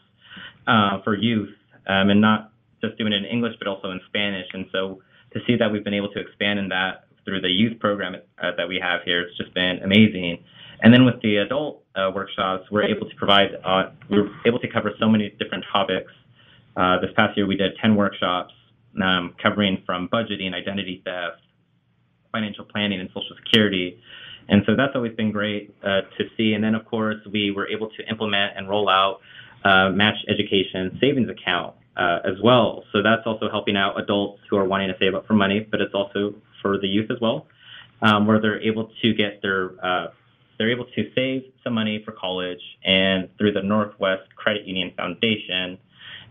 uh, 0.67 1.01
for 1.03 1.15
youth, 1.15 1.53
um, 1.87 2.09
and 2.09 2.21
not 2.21 2.51
just 2.81 2.97
doing 2.97 3.13
it 3.13 3.17
in 3.17 3.25
English, 3.25 3.55
but 3.59 3.67
also 3.67 3.91
in 3.91 3.99
Spanish. 4.07 4.47
And 4.53 4.65
so 4.71 5.01
to 5.33 5.39
see 5.47 5.55
that 5.57 5.71
we've 5.71 5.83
been 5.83 5.93
able 5.93 6.11
to 6.11 6.19
expand 6.19 6.59
in 6.59 6.69
that 6.69 7.05
through 7.25 7.41
the 7.41 7.49
youth 7.49 7.79
program 7.79 8.15
uh, 8.15 8.51
that 8.57 8.67
we 8.67 8.79
have 8.81 9.01
here, 9.03 9.21
it's 9.21 9.37
just 9.37 9.53
been 9.53 9.79
amazing. 9.83 10.43
And 10.81 10.93
then 10.93 11.05
with 11.05 11.21
the 11.21 11.37
adult 11.37 11.83
uh, 11.95 12.11
workshops, 12.13 12.65
we're 12.69 12.83
able 12.83 13.09
to 13.09 13.15
provide, 13.15 13.51
uh, 13.63 13.91
we're 14.09 14.29
able 14.45 14.59
to 14.59 14.67
cover 14.67 14.91
so 14.99 15.07
many 15.07 15.29
different 15.39 15.63
topics. 15.71 16.11
Uh, 16.75 16.99
this 16.99 17.11
past 17.15 17.37
year, 17.37 17.47
we 17.47 17.55
did 17.55 17.71
10 17.81 17.95
workshops 17.95 18.53
um, 19.01 19.33
covering 19.41 19.81
from 19.85 20.09
budgeting, 20.09 20.53
identity 20.53 21.01
theft, 21.05 21.37
financial 22.31 22.65
planning, 22.65 22.99
and 22.99 23.09
Social 23.09 23.35
Security. 23.45 23.99
And 24.49 24.63
so 24.65 24.75
that's 24.75 24.91
always 24.95 25.15
been 25.15 25.31
great 25.31 25.73
uh, 25.83 26.01
to 26.17 26.25
see. 26.35 26.53
And 26.53 26.63
then, 26.63 26.75
of 26.75 26.85
course, 26.85 27.17
we 27.31 27.51
were 27.51 27.67
able 27.67 27.89
to 27.91 28.09
implement 28.09 28.57
and 28.57 28.67
roll 28.67 28.89
out 28.89 29.21
uh, 29.63 29.89
Match 29.89 30.17
Education 30.27 30.97
Savings 30.99 31.29
Account 31.29 31.75
uh, 31.97 32.19
as 32.25 32.35
well. 32.43 32.83
So 32.91 33.01
that's 33.01 33.23
also 33.25 33.49
helping 33.49 33.77
out 33.77 33.99
adults 33.99 34.41
who 34.49 34.57
are 34.57 34.65
wanting 34.65 34.89
to 34.89 34.95
save 34.99 35.15
up 35.15 35.27
for 35.27 35.33
money, 35.33 35.59
but 35.59 35.81
it's 35.81 35.93
also 35.93 36.35
for 36.61 36.77
the 36.77 36.87
youth 36.87 37.11
as 37.11 37.19
well, 37.21 37.47
um, 38.01 38.25
where 38.27 38.39
they're 38.39 38.61
able 38.61 38.91
to 39.01 39.13
get 39.13 39.41
their 39.41 39.73
uh, 39.85 40.07
they're 40.57 40.71
able 40.71 40.85
to 40.85 41.11
save 41.15 41.43
some 41.63 41.73
money 41.73 42.01
for 42.05 42.11
college, 42.11 42.61
and 42.83 43.27
through 43.37 43.53
the 43.53 43.61
Northwest 43.61 44.23
Credit 44.35 44.65
Union 44.65 44.93
Foundation, 44.95 45.77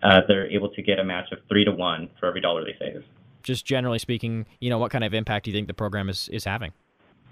uh, 0.02 0.20
they're 0.28 0.50
able 0.50 0.70
to 0.70 0.82
get 0.82 0.98
a 0.98 1.04
match 1.04 1.32
of 1.32 1.38
three 1.48 1.64
to 1.64 1.72
one 1.72 2.08
for 2.18 2.26
every 2.26 2.40
dollar 2.40 2.64
they 2.64 2.76
save. 2.78 3.04
Just 3.42 3.66
generally 3.66 3.98
speaking, 3.98 4.46
you 4.60 4.70
know, 4.70 4.78
what 4.78 4.92
kind 4.92 5.02
of 5.02 5.12
impact 5.12 5.44
do 5.44 5.50
you 5.50 5.56
think 5.56 5.66
the 5.66 5.74
program 5.74 6.08
is, 6.08 6.28
is 6.32 6.44
having? 6.44 6.72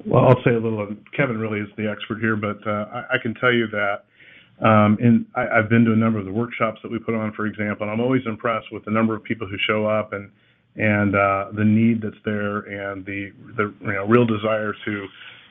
Well, 0.04 0.26
I'll 0.26 0.42
say 0.42 0.50
a 0.50 0.58
little. 0.58 0.88
Kevin 1.16 1.38
really 1.38 1.60
is 1.60 1.68
the 1.76 1.88
expert 1.88 2.20
here, 2.20 2.36
but 2.36 2.66
uh, 2.66 2.86
I, 2.92 3.14
I, 3.14 3.18
can 3.22 3.34
tell 3.34 3.52
you 3.52 3.66
that. 3.68 4.04
Um, 4.62 4.98
and 5.00 5.26
I, 5.34 5.56
have 5.56 5.70
been 5.70 5.84
to 5.86 5.92
a 5.92 5.96
number 5.96 6.18
of 6.18 6.26
the 6.26 6.32
workshops 6.32 6.80
that 6.82 6.92
we 6.92 6.98
put 6.98 7.14
on, 7.14 7.32
for 7.32 7.46
example, 7.46 7.84
and 7.84 7.90
I'm 7.90 8.00
always 8.00 8.22
impressed 8.26 8.66
with 8.70 8.84
the 8.84 8.90
number 8.90 9.14
of 9.14 9.24
people 9.24 9.46
who 9.46 9.56
show 9.66 9.86
up 9.86 10.12
and 10.12 10.30
and 10.76 11.16
uh, 11.16 11.46
the 11.56 11.64
need 11.64 12.00
that's 12.02 12.20
there 12.24 12.58
and 12.58 13.04
the 13.04 13.32
the 13.56 13.74
you 13.80 13.92
know 13.92 14.06
real 14.06 14.26
desire 14.26 14.74
to 14.84 15.06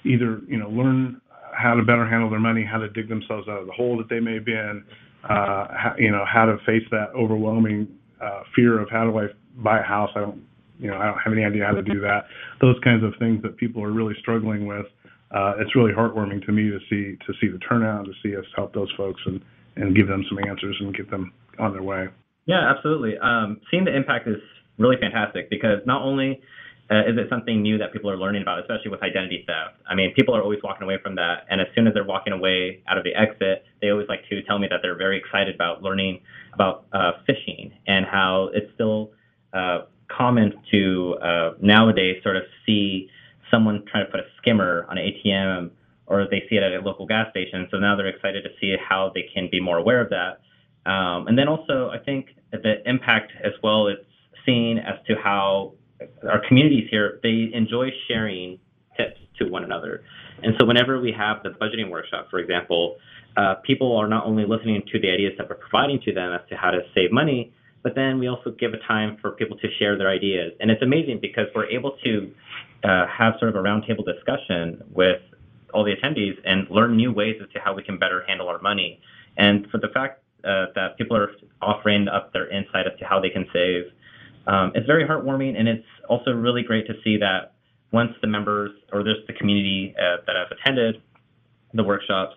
either 0.05 0.41
you 0.47 0.57
know 0.57 0.69
learn 0.69 1.19
how 1.51 1.73
to 1.73 1.83
better 1.83 2.07
handle 2.07 2.29
their 2.29 2.39
money, 2.39 2.63
how 2.63 2.77
to 2.77 2.89
dig 2.89 3.09
themselves 3.09 3.47
out 3.47 3.59
of 3.59 3.67
the 3.67 3.73
hole 3.73 3.97
that 3.97 4.09
they 4.09 4.19
may 4.19 4.39
be 4.39 4.53
in, 4.53 4.83
uh, 5.23 5.67
how, 5.75 5.93
you 5.97 6.11
know, 6.11 6.23
how 6.25 6.45
to 6.45 6.57
face 6.65 6.87
that 6.91 7.09
overwhelming 7.15 7.87
uh, 8.21 8.43
fear 8.55 8.79
of 8.79 8.89
how 8.89 9.03
do 9.03 9.19
I 9.19 9.27
buy 9.57 9.79
a 9.79 9.83
house? 9.83 10.09
I 10.15 10.21
don't, 10.21 10.41
you 10.79 10.89
know, 10.89 10.97
I 10.97 11.05
don't 11.05 11.17
have 11.17 11.33
any 11.33 11.43
idea 11.43 11.65
how 11.65 11.73
to 11.73 11.81
do 11.81 11.99
that. 12.01 12.25
Those 12.61 12.77
kinds 12.83 13.03
of 13.03 13.13
things 13.19 13.41
that 13.43 13.57
people 13.57 13.83
are 13.83 13.91
really 13.91 14.13
struggling 14.19 14.65
with. 14.65 14.85
Uh, 15.31 15.53
it's 15.59 15.75
really 15.75 15.91
heartwarming 15.93 16.43
to 16.45 16.51
me 16.51 16.69
to 16.69 16.79
see 16.89 17.17
to 17.25 17.33
see 17.39 17.47
the 17.47 17.59
turnout, 17.59 18.05
to 18.05 18.13
see 18.23 18.35
us 18.35 18.45
help 18.55 18.73
those 18.73 18.91
folks 18.97 19.21
and 19.25 19.41
and 19.75 19.95
give 19.95 20.07
them 20.07 20.25
some 20.29 20.39
answers 20.49 20.75
and 20.79 20.95
get 20.95 21.09
them 21.09 21.31
on 21.59 21.73
their 21.73 21.83
way. 21.83 22.07
Yeah, 22.45 22.71
absolutely. 22.75 23.17
Um, 23.19 23.61
seeing 23.69 23.85
the 23.85 23.95
impact 23.95 24.27
is 24.27 24.41
really 24.77 24.97
fantastic 24.99 25.49
because 25.49 25.79
not 25.85 26.01
only 26.01 26.41
uh, 26.91 27.01
is 27.01 27.17
it 27.17 27.27
something 27.29 27.61
new 27.61 27.77
that 27.77 27.93
people 27.93 28.09
are 28.09 28.17
learning 28.17 28.41
about, 28.41 28.59
especially 28.59 28.89
with 28.89 29.03
identity 29.03 29.43
theft? 29.45 29.77
I 29.87 29.93
mean, 29.93 30.11
people 30.15 30.35
are 30.35 30.41
always 30.41 30.59
walking 30.63 30.83
away 30.83 30.97
from 31.03 31.15
that, 31.15 31.45
and 31.49 31.61
as 31.61 31.67
soon 31.75 31.85
as 31.85 31.93
they're 31.93 32.03
walking 32.03 32.33
away 32.33 32.81
out 32.87 32.97
of 32.97 33.03
the 33.03 33.13
exit, 33.13 33.63
they 33.79 33.89
always 33.91 34.07
like 34.09 34.27
to 34.29 34.41
tell 34.43 34.57
me 34.57 34.67
that 34.71 34.79
they're 34.81 34.97
very 34.97 35.19
excited 35.19 35.53
about 35.53 35.83
learning 35.83 36.21
about 36.53 36.85
uh, 36.91 37.11
phishing 37.29 37.71
and 37.85 38.07
how 38.07 38.49
it's 38.53 38.73
still 38.73 39.11
uh, 39.53 39.81
common 40.07 40.51
to 40.71 41.15
uh, 41.21 41.51
nowadays 41.61 42.17
sort 42.23 42.35
of 42.35 42.43
see 42.65 43.07
someone 43.51 43.83
trying 43.91 44.05
to 44.05 44.11
put 44.11 44.19
a 44.19 44.25
skimmer 44.37 44.85
on 44.89 44.97
an 44.97 45.05
ATM 45.05 45.71
or 46.07 46.27
they 46.29 46.43
see 46.49 46.55
it 46.55 46.63
at 46.63 46.73
a 46.73 46.79
local 46.79 47.05
gas 47.05 47.29
station. 47.29 47.67
So 47.71 47.77
now 47.77 47.95
they're 47.95 48.07
excited 48.07 48.43
to 48.43 48.49
see 48.59 48.75
how 48.79 49.11
they 49.13 49.29
can 49.33 49.47
be 49.51 49.59
more 49.59 49.77
aware 49.77 50.01
of 50.01 50.09
that. 50.09 50.41
Um, 50.89 51.27
and 51.27 51.37
then 51.37 51.47
also, 51.47 51.89
I 51.89 51.99
think 51.99 52.29
the 52.51 52.87
impact 52.89 53.31
as 53.43 53.53
well 53.61 53.87
it's 53.87 54.05
seen 54.45 54.79
as 54.79 54.95
to 55.07 55.15
how 55.15 55.73
our 56.27 56.41
communities 56.47 56.87
here, 56.89 57.19
they 57.21 57.51
enjoy 57.53 57.91
sharing 58.07 58.59
tips 58.97 59.19
to 59.37 59.45
one 59.45 59.63
another. 59.63 60.03
And 60.41 60.55
so 60.59 60.65
whenever 60.65 60.99
we 60.99 61.11
have 61.11 61.43
the 61.43 61.49
budgeting 61.49 61.89
workshop, 61.89 62.27
for 62.31 62.39
example, 62.39 62.97
uh, 63.37 63.55
people 63.65 63.95
are 63.97 64.07
not 64.07 64.25
only 64.25 64.45
listening 64.45 64.81
to 64.91 64.99
the 64.99 65.11
ideas 65.11 65.33
that 65.37 65.49
we're 65.49 65.55
providing 65.55 66.01
to 66.01 66.13
them 66.13 66.33
as 66.33 66.41
to 66.49 66.55
how 66.55 66.71
to 66.71 66.81
save 66.95 67.11
money, 67.11 67.53
but 67.83 67.95
then 67.95 68.19
we 68.19 68.27
also 68.27 68.51
give 68.51 68.73
a 68.73 68.87
time 68.87 69.17
for 69.21 69.31
people 69.31 69.57
to 69.57 69.67
share 69.77 69.97
their 69.97 70.09
ideas. 70.09 70.53
And 70.59 70.69
it's 70.69 70.81
amazing 70.81 71.19
because 71.21 71.45
we're 71.55 71.67
able 71.67 71.97
to 72.03 72.31
uh, 72.83 73.07
have 73.07 73.33
sort 73.39 73.49
of 73.49 73.55
a 73.55 73.59
roundtable 73.59 74.05
discussion 74.05 74.83
with 74.91 75.21
all 75.73 75.83
the 75.83 75.93
attendees 75.95 76.37
and 76.45 76.67
learn 76.69 76.95
new 76.95 77.11
ways 77.11 77.35
as 77.41 77.49
to 77.51 77.59
how 77.59 77.73
we 77.73 77.83
can 77.83 77.97
better 77.97 78.23
handle 78.27 78.47
our 78.47 78.59
money. 78.61 78.99
And 79.37 79.67
for 79.71 79.77
the 79.77 79.89
fact 79.93 80.23
uh, 80.43 80.67
that 80.75 80.97
people 80.97 81.15
are 81.15 81.31
offering 81.61 82.07
up 82.07 82.33
their 82.33 82.49
insight 82.49 82.87
as 82.91 82.97
to 82.99 83.05
how 83.05 83.19
they 83.19 83.29
can 83.29 83.45
save, 83.53 83.83
um, 84.47 84.71
it's 84.73 84.87
very 84.87 85.07
heartwarming, 85.07 85.57
and 85.57 85.67
it's 85.67 85.85
also 86.07 86.31
really 86.31 86.63
great 86.63 86.87
to 86.87 86.93
see 87.03 87.17
that 87.17 87.53
once 87.91 88.11
the 88.21 88.27
members 88.27 88.71
or 88.91 89.03
just 89.03 89.27
the 89.27 89.33
community 89.33 89.93
uh, 89.97 90.17
that 90.25 90.35
have 90.35 90.47
attended 90.51 91.01
the 91.73 91.83
workshops, 91.83 92.35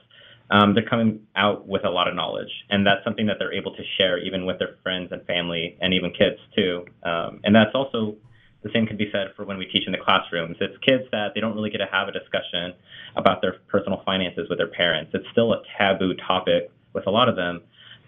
um, 0.53 0.75
they're 0.75 0.89
coming 0.89 1.21
out 1.35 1.67
with 1.67 1.83
a 1.87 1.89
lot 1.89 2.09
of 2.09 2.15
knowledge, 2.15 2.53
and 2.69 2.87
that's 2.87 3.03
something 3.05 3.27
that 3.27 3.39
they're 3.39 3.55
able 3.55 3.75
to 3.75 3.83
share 3.97 4.19
even 4.19 4.45
with 4.45 4.59
their 4.59 4.77
friends 4.83 5.09
and 5.11 5.25
family 5.25 5.79
and 5.81 5.95
even 5.95 6.11
kids 6.11 6.37
too. 6.55 6.85
Um, 7.03 7.41
and 7.43 7.57
that's 7.57 7.75
also 7.75 8.17
the 8.63 8.69
same 8.73 8.87
can 8.87 8.99
be 8.99 9.09
said 9.11 9.29
for 9.35 9.47
when 9.47 9.57
we 9.57 9.65
teach 9.65 9.87
in 9.87 9.93
the 9.93 9.99
classrooms. 9.99 10.59
It's 10.61 10.77
kids 10.85 11.05
that 11.11 11.33
they 11.35 11.41
don't 11.41 11.55
really 11.55 11.71
get 11.71 11.79
to 11.79 11.89
have 11.91 12.07
a 12.07 12.13
discussion 12.13 12.75
about 13.17 13.41
their 13.41 13.57
personal 13.67 14.03
finances 14.05 14.47
with 14.51 14.59
their 14.59 14.69
parents. 14.69 15.11
It's 15.15 15.27
still 15.33 15.55
a 15.55 15.63
taboo 15.79 16.15
topic 16.27 16.71
with 16.93 17.07
a 17.07 17.11
lot 17.11 17.31
of 17.31 17.37
them. 17.37 17.63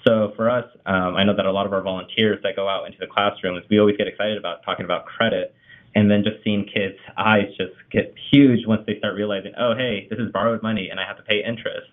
So 0.07 0.35
for 0.37 0.51
us, 0.51 0.67
um, 0.85 1.17
I 1.17 1.25
know 1.25 1.35
that 1.35 1.47
a 1.47 1.51
lot 1.51 1.65
of 1.65 1.73
our 1.73 1.81
volunteers 1.81 2.41
that 2.43 2.57
go 2.57 2.69
out 2.69 2.85
into 2.85 2.99
the 3.01 3.07
classrooms, 3.07 3.65
we 3.71 3.81
always 3.81 3.97
get 3.97 4.07
excited 4.07 4.37
about 4.37 4.63
talking 4.65 4.85
about 4.85 5.07
credit 5.07 5.55
and 5.95 6.11
then 6.11 6.23
just 6.23 6.45
seeing 6.45 6.67
kids' 6.67 6.99
eyes 7.17 7.49
just 7.57 7.73
get 7.91 8.15
huge 8.31 8.67
once 8.67 8.83
they 8.87 8.99
start 8.99 9.15
realizing, 9.15 9.53
oh, 9.59 9.75
hey, 9.75 10.07
this 10.11 10.19
is 10.19 10.31
borrowed 10.31 10.63
money 10.63 10.91
and 10.91 11.01
I 11.01 11.07
have 11.07 11.17
to 11.17 11.23
pay 11.23 11.43
interest. 11.43 11.89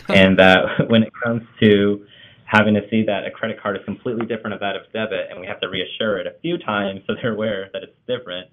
and 0.08 0.38
that 0.38 0.88
when 0.88 1.02
it 1.02 1.12
comes 1.22 1.42
to 1.60 2.04
having 2.44 2.74
to 2.74 2.80
see 2.90 3.04
that 3.06 3.26
a 3.26 3.30
credit 3.30 3.60
card 3.62 3.76
is 3.76 3.84
completely 3.84 4.26
different 4.26 4.54
of 4.54 4.60
that 4.60 4.74
of 4.74 4.82
debit, 4.92 5.30
and 5.30 5.40
we 5.40 5.46
have 5.46 5.60
to 5.60 5.68
reassure 5.68 6.18
it 6.18 6.26
a 6.26 6.34
few 6.40 6.58
times 6.58 7.00
so 7.06 7.14
they're 7.20 7.32
aware 7.32 7.70
that 7.72 7.82
it's 7.82 7.96
different. 8.06 8.48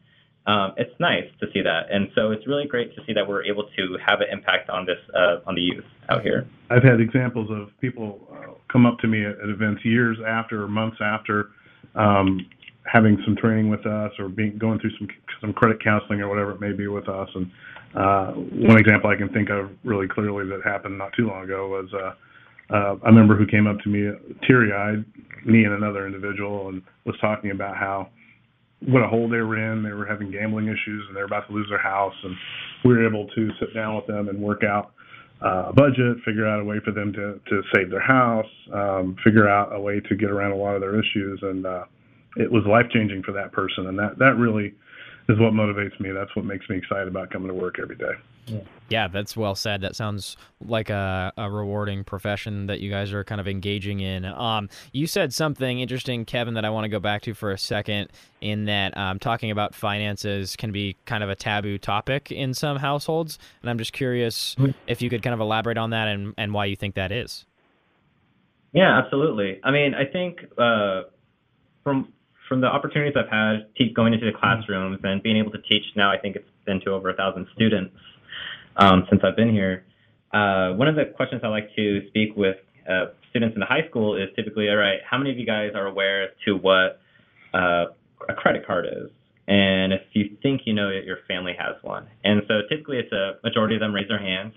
Um, 0.45 0.73
it's 0.77 0.97
nice 0.99 1.25
to 1.41 1.47
see 1.51 1.61
that, 1.61 1.91
and 1.91 2.07
so 2.15 2.31
it's 2.31 2.47
really 2.47 2.67
great 2.67 2.95
to 2.95 3.01
see 3.05 3.13
that 3.13 3.27
we're 3.27 3.43
able 3.43 3.63
to 3.75 3.97
have 4.05 4.21
an 4.21 4.27
impact 4.31 4.69
on 4.69 4.85
this 4.85 4.99
uh, 5.13 5.39
on 5.45 5.55
the 5.55 5.61
youth 5.61 5.83
out 6.09 6.21
here. 6.21 6.47
I've 6.69 6.83
had 6.83 7.01
examples 7.01 7.49
of 7.51 7.69
people 7.81 8.19
uh, 8.31 8.53
come 8.71 8.85
up 8.85 8.99
to 8.99 9.07
me 9.07 9.25
at, 9.25 9.39
at, 9.39 9.49
events 9.49 9.83
years 9.83 10.17
after 10.25 10.63
or 10.63 10.67
months 10.69 10.97
after 11.01 11.49
um, 11.95 12.45
having 12.85 13.21
some 13.25 13.35
training 13.35 13.69
with 13.69 13.85
us 13.85 14.11
or 14.19 14.29
being 14.29 14.57
going 14.57 14.79
through 14.79 14.95
some 14.97 15.07
some 15.41 15.53
credit 15.53 15.83
counseling 15.83 16.21
or 16.21 16.29
whatever 16.29 16.51
it 16.51 16.61
may 16.61 16.71
be 16.71 16.87
with 16.87 17.09
us. 17.09 17.27
And 17.35 17.47
uh, 17.47 17.49
one 17.93 18.79
example 18.79 19.09
I 19.09 19.15
can 19.15 19.29
think 19.29 19.49
of 19.49 19.69
really 19.83 20.07
clearly 20.07 20.45
that 20.49 20.61
happened 20.63 20.97
not 20.97 21.11
too 21.17 21.27
long 21.27 21.43
ago 21.43 21.67
was. 21.69 21.93
Uh, 21.93 22.13
uh, 22.69 22.95
a 23.07 23.11
member 23.13 23.33
who 23.33 23.47
came 23.47 23.65
up 23.65 23.79
to 23.79 23.89
me 23.89 24.11
teary-eyed, 24.45 25.05
me 25.45 25.63
and 25.63 25.73
another 25.73 26.05
individual, 26.05 26.67
and 26.67 26.81
was 27.05 27.15
talking 27.21 27.51
about 27.51 27.77
how 27.77 28.09
what 28.85 29.01
a 29.01 29.07
hole 29.07 29.29
they 29.29 29.37
were 29.37 29.57
in. 29.57 29.83
They 29.83 29.93
were 29.93 30.05
having 30.05 30.31
gambling 30.31 30.67
issues, 30.67 31.05
and 31.07 31.15
they 31.15 31.21
were 31.21 31.25
about 31.27 31.47
to 31.47 31.53
lose 31.53 31.67
their 31.69 31.81
house. 31.81 32.13
And 32.23 32.35
we 32.83 32.93
were 32.93 33.07
able 33.07 33.27
to 33.27 33.49
sit 33.59 33.73
down 33.73 33.95
with 33.95 34.05
them 34.05 34.29
and 34.29 34.39
work 34.39 34.63
out 34.63 34.91
uh, 35.43 35.69
a 35.69 35.73
budget, 35.73 36.17
figure 36.25 36.47
out 36.47 36.59
a 36.59 36.63
way 36.63 36.77
for 36.83 36.91
them 36.91 37.13
to 37.13 37.39
to 37.49 37.61
save 37.73 37.89
their 37.89 38.01
house, 38.01 38.49
um, 38.73 39.15
figure 39.23 39.47
out 39.47 39.73
a 39.73 39.79
way 39.79 39.99
to 40.01 40.15
get 40.15 40.29
around 40.29 40.51
a 40.51 40.55
lot 40.55 40.75
of 40.75 40.81
their 40.81 40.99
issues, 40.99 41.39
and 41.41 41.65
uh, 41.65 41.85
it 42.35 42.51
was 42.51 42.63
life 42.67 42.85
changing 42.91 43.23
for 43.23 43.31
that 43.31 43.51
person. 43.51 43.87
And 43.87 43.97
that 43.97 44.17
that 44.19 44.35
really 44.37 44.73
is 45.29 45.39
what 45.39 45.53
motivates 45.53 45.99
me. 45.99 46.11
That's 46.11 46.33
what 46.35 46.45
makes 46.45 46.69
me 46.69 46.77
excited 46.77 47.07
about 47.07 47.29
coming 47.31 47.49
to 47.49 47.53
work 47.53 47.79
every 47.79 47.95
day. 47.95 48.13
Yeah, 48.87 49.09
that's 49.09 49.35
well 49.35 49.55
said. 49.55 49.81
That 49.81 49.95
sounds 49.95 50.37
like 50.65 50.89
a, 50.89 51.33
a 51.37 51.51
rewarding 51.51 52.05
profession 52.05 52.67
that 52.67 52.79
you 52.79 52.89
guys 52.89 53.11
are 53.11 53.25
kind 53.25 53.41
of 53.41 53.47
engaging 53.47 53.99
in. 53.99 54.23
Um, 54.23 54.69
you 54.93 55.05
said 55.05 55.33
something 55.33 55.81
interesting, 55.81 56.23
Kevin, 56.23 56.53
that 56.53 56.63
I 56.63 56.69
want 56.69 56.85
to 56.85 56.89
go 56.89 56.99
back 56.99 57.23
to 57.23 57.33
for 57.33 57.51
a 57.51 57.57
second. 57.57 58.09
In 58.39 58.65
that, 58.65 58.95
um, 58.95 59.19
talking 59.19 59.51
about 59.51 59.75
finances 59.75 60.55
can 60.55 60.71
be 60.71 60.95
kind 61.05 61.23
of 61.23 61.29
a 61.29 61.35
taboo 61.35 61.77
topic 61.77 62.31
in 62.31 62.53
some 62.53 62.77
households, 62.77 63.39
and 63.61 63.69
I'm 63.69 63.79
just 63.79 63.93
curious 63.93 64.55
if 64.85 65.01
you 65.01 65.09
could 65.09 65.23
kind 65.23 65.33
of 65.33 65.39
elaborate 65.41 65.77
on 65.77 65.89
that 65.89 66.07
and 66.07 66.33
and 66.37 66.53
why 66.53 66.65
you 66.65 66.75
think 66.75 66.95
that 66.95 67.11
is. 67.11 67.45
Yeah, 68.73 68.97
absolutely. 69.03 69.59
I 69.63 69.71
mean, 69.71 69.93
I 69.95 70.05
think 70.05 70.45
uh, 70.57 71.03
from 71.83 72.13
from 72.47 72.61
the 72.61 72.67
opportunities 72.67 73.15
I've 73.17 73.29
had 73.29 73.67
going 73.93 74.13
into 74.13 74.25
the 74.25 74.37
classrooms 74.37 74.99
and 75.03 75.21
being 75.21 75.37
able 75.37 75.51
to 75.51 75.61
teach 75.61 75.83
now, 75.95 76.11
I 76.11 76.17
think 76.17 76.35
it's 76.35 76.49
been 76.65 76.79
to 76.81 76.91
over 76.91 77.09
a 77.09 77.15
thousand 77.15 77.47
students 77.55 77.93
um, 78.77 79.05
since 79.09 79.21
I've 79.23 79.35
been 79.35 79.51
here. 79.51 79.85
Uh, 80.33 80.73
one 80.73 80.87
of 80.87 80.95
the 80.95 81.05
questions 81.15 81.41
I 81.43 81.47
like 81.47 81.69
to 81.75 82.07
speak 82.09 82.35
with 82.35 82.57
uh, 82.89 83.07
students 83.29 83.55
in 83.55 83.59
the 83.59 83.65
high 83.65 83.87
school 83.89 84.15
is 84.15 84.29
typically, 84.35 84.69
all 84.69 84.77
right, 84.77 84.99
how 85.09 85.17
many 85.17 85.31
of 85.31 85.37
you 85.37 85.45
guys 85.45 85.71
are 85.75 85.87
aware 85.87 86.29
to 86.45 86.55
what 86.55 86.99
uh, 87.53 87.85
a 88.29 88.33
credit 88.35 88.65
card 88.65 88.85
is? 88.85 89.09
And 89.47 89.93
if 89.93 90.01
you 90.13 90.37
think 90.43 90.61
you 90.65 90.73
know 90.73 90.89
it, 90.89 91.05
your 91.05 91.19
family 91.27 91.53
has 91.57 91.75
one. 91.81 92.07
And 92.23 92.41
so 92.47 92.61
typically 92.69 92.97
it's 92.97 93.11
a 93.13 93.37
majority 93.43 93.75
of 93.75 93.81
them 93.81 93.93
raise 93.93 94.07
their 94.07 94.19
hands. 94.19 94.53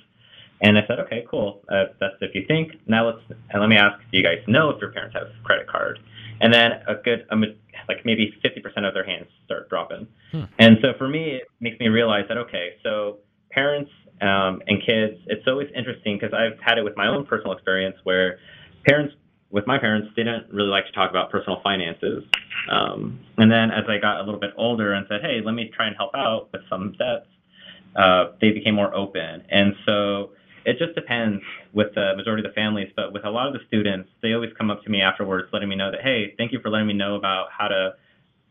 And 0.63 0.77
I 0.77 0.83
said, 0.87 0.99
okay, 1.01 1.25
cool. 1.31 1.63
Uh, 1.69 1.85
that's 2.01 2.17
if 2.21 2.35
you 2.35 2.45
think. 2.47 2.73
Now 2.87 3.07
let's 3.07 3.21
and 3.51 3.61
let 3.61 3.69
me 3.69 3.77
ask, 3.77 3.99
do 4.11 4.19
you 4.19 4.23
guys 4.23 4.39
know 4.47 4.71
if 4.71 4.81
your 4.81 4.93
parents 4.93 5.15
have 5.15 5.29
a 5.29 5.45
credit 5.45 5.69
card? 5.69 5.99
And 6.41 6.53
then 6.53 6.73
a 6.89 6.95
good, 7.03 7.27
um, 7.31 7.45
like 7.89 8.05
maybe 8.05 8.33
50% 8.45 8.87
of 8.87 8.95
their 8.95 9.05
hands 9.05 9.27
start 9.45 9.69
dropping. 9.69 10.07
Hmm. 10.33 10.45
And 10.59 10.79
so 10.83 10.89
for 10.99 11.09
me, 11.09 11.37
it 11.37 11.49
makes 11.61 11.79
me 11.79 11.89
realize 11.89 12.25
that 12.29 12.39
okay, 12.39 12.77
so 12.83 13.19
parents 13.51 13.91
um, 14.21 14.63
and 14.67 14.85
kids, 14.85 15.19
it's 15.27 15.47
always 15.47 15.69
interesting 15.75 16.19
because 16.19 16.35
I've 16.35 16.59
had 16.61 16.79
it 16.79 16.85
with 16.85 16.97
my 16.97 17.07
own 17.07 17.25
personal 17.25 17.53
experience 17.53 17.97
where 18.05 18.39
parents, 18.87 19.15
with 19.51 19.67
my 19.67 19.79
parents, 19.79 20.09
didn't 20.15 20.53
really 20.53 20.69
like 20.69 20.87
to 20.87 20.93
talk 20.93 21.11
about 21.11 21.31
personal 21.31 21.61
finances. 21.63 22.25
Um, 22.71 23.19
and 23.39 23.51
then 23.51 23.71
as 23.71 23.85
I 23.89 23.99
got 23.99 24.21
a 24.21 24.25
little 24.25 24.41
bit 24.41 24.51
older 24.57 24.93
and 24.93 25.07
said, 25.09 25.23
hey, 25.23 25.41
let 25.45 25.53
me 25.53 25.71
try 25.75 25.87
and 25.87 25.97
help 25.97 26.15
out 26.15 26.51
with 26.53 26.63
some 26.69 26.93
debts, 26.99 27.27
uh, 27.97 28.33
they 28.41 28.51
became 28.53 28.75
more 28.75 28.95
open. 28.95 29.43
And 29.49 29.75
so 29.87 30.33
it 30.65 30.79
just 30.79 30.95
depends 30.95 31.43
with 31.73 31.95
the 31.95 32.13
majority 32.17 32.45
of 32.45 32.53
the 32.53 32.55
families, 32.55 32.89
but 32.95 33.13
with 33.13 33.25
a 33.25 33.31
lot 33.31 33.47
of 33.47 33.55
the 33.55 33.61
students, 33.67 34.09
they 34.23 34.33
always 34.33 34.51
come 34.59 34.71
up 34.71 34.83
to 34.85 34.91
me 34.91 35.01
afterwards 35.01 35.49
letting 35.53 35.69
me 35.69 35.77
know 35.77 35.91
that, 35.91 36.01
hey, 36.03 36.35
thank 36.37 36.53
you 36.53 36.61
for 36.61 36.71
letting 36.71 36.87
me 36.87 36.95
know 36.95 37.17
about 37.17 37.49
how 37.57 37.69
to 37.69 37.95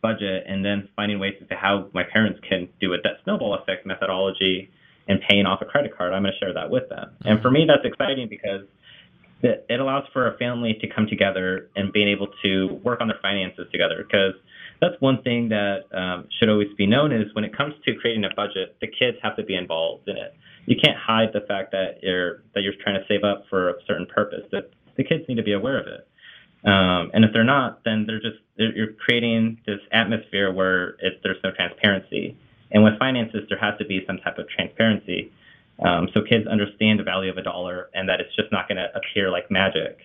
budget 0.01 0.45
and 0.47 0.63
then 0.63 0.87
finding 0.95 1.19
ways 1.19 1.33
to 1.39 1.55
how 1.55 1.87
my 1.93 2.03
parents 2.03 2.39
can 2.47 2.69
do 2.79 2.93
a 2.93 2.97
debt 2.97 3.19
snowball 3.23 3.53
effect 3.55 3.85
methodology 3.85 4.69
and 5.07 5.19
paying 5.27 5.45
off 5.45 5.61
a 5.61 5.65
credit 5.65 5.95
card, 5.95 6.13
I'm 6.13 6.21
going 6.21 6.33
to 6.33 6.39
share 6.39 6.53
that 6.53 6.69
with 6.69 6.87
them. 6.89 7.11
And 7.25 7.41
for 7.41 7.49
me, 7.49 7.65
that's 7.67 7.83
exciting 7.83 8.27
because 8.29 8.61
it 9.41 9.79
allows 9.79 10.03
for 10.11 10.33
a 10.33 10.37
family 10.37 10.77
to 10.81 10.87
come 10.87 11.07
together 11.07 11.69
and 11.75 11.91
being 11.93 12.09
able 12.09 12.27
to 12.43 12.79
work 12.83 13.01
on 13.01 13.07
their 13.07 13.19
finances 13.21 13.67
together. 13.71 14.05
Because 14.05 14.33
that's 14.81 14.95
one 14.99 15.21
thing 15.23 15.49
that 15.49 15.85
um, 15.93 16.27
should 16.37 16.49
always 16.49 16.67
be 16.77 16.85
known 16.85 17.11
is 17.11 17.33
when 17.33 17.43
it 17.43 17.55
comes 17.55 17.73
to 17.85 17.95
creating 17.95 18.23
a 18.25 18.33
budget, 18.35 18.75
the 18.81 18.87
kids 18.87 19.17
have 19.23 19.35
to 19.37 19.43
be 19.43 19.55
involved 19.55 20.07
in 20.07 20.17
it. 20.17 20.33
You 20.69 20.75
can't 20.77 20.97
hide 20.97 21.33
the 21.33 21.41
fact 21.41 21.71
that 21.71 21.97
you're 22.03 22.43
that 22.53 22.61
you're 22.61 22.77
trying 22.83 23.01
to 23.01 23.05
save 23.07 23.23
up 23.23 23.45
for 23.49 23.71
a 23.71 23.73
certain 23.88 24.05
purpose. 24.05 24.45
That 24.51 24.69
the 24.97 25.03
kids 25.03 25.25
need 25.27 25.38
to 25.41 25.43
be 25.43 25.53
aware 25.53 25.79
of 25.81 25.88
it. 25.88 26.07
Um, 26.63 27.09
and 27.11 27.25
if 27.25 27.31
they're 27.33 27.43
not, 27.43 27.83
then 27.85 28.05
they're 28.05 28.21
just 28.21 28.38
they're, 28.55 28.75
you're 28.75 28.93
creating 28.93 29.57
this 29.65 29.79
atmosphere 29.91 30.53
where 30.53 30.89
it, 30.99 31.21
there's 31.23 31.41
no 31.43 31.51
transparency. 31.51 32.38
And 32.69 32.83
with 32.83 32.99
finances, 32.99 33.49
there 33.49 33.57
has 33.57 33.79
to 33.79 33.85
be 33.85 34.03
some 34.05 34.19
type 34.19 34.38
of 34.38 34.47
transparency. 34.47 35.31
Um, 35.83 36.07
so 36.13 36.21
kids 36.21 36.45
understand 36.45 36.99
the 36.99 37.03
value 37.03 37.31
of 37.31 37.38
a 37.38 37.41
dollar 37.41 37.89
and 37.95 38.07
that 38.07 38.19
it's 38.19 38.35
just 38.35 38.51
not 38.51 38.67
going 38.67 38.77
to 38.77 38.89
appear 38.93 39.31
like 39.31 39.49
magic. 39.49 39.97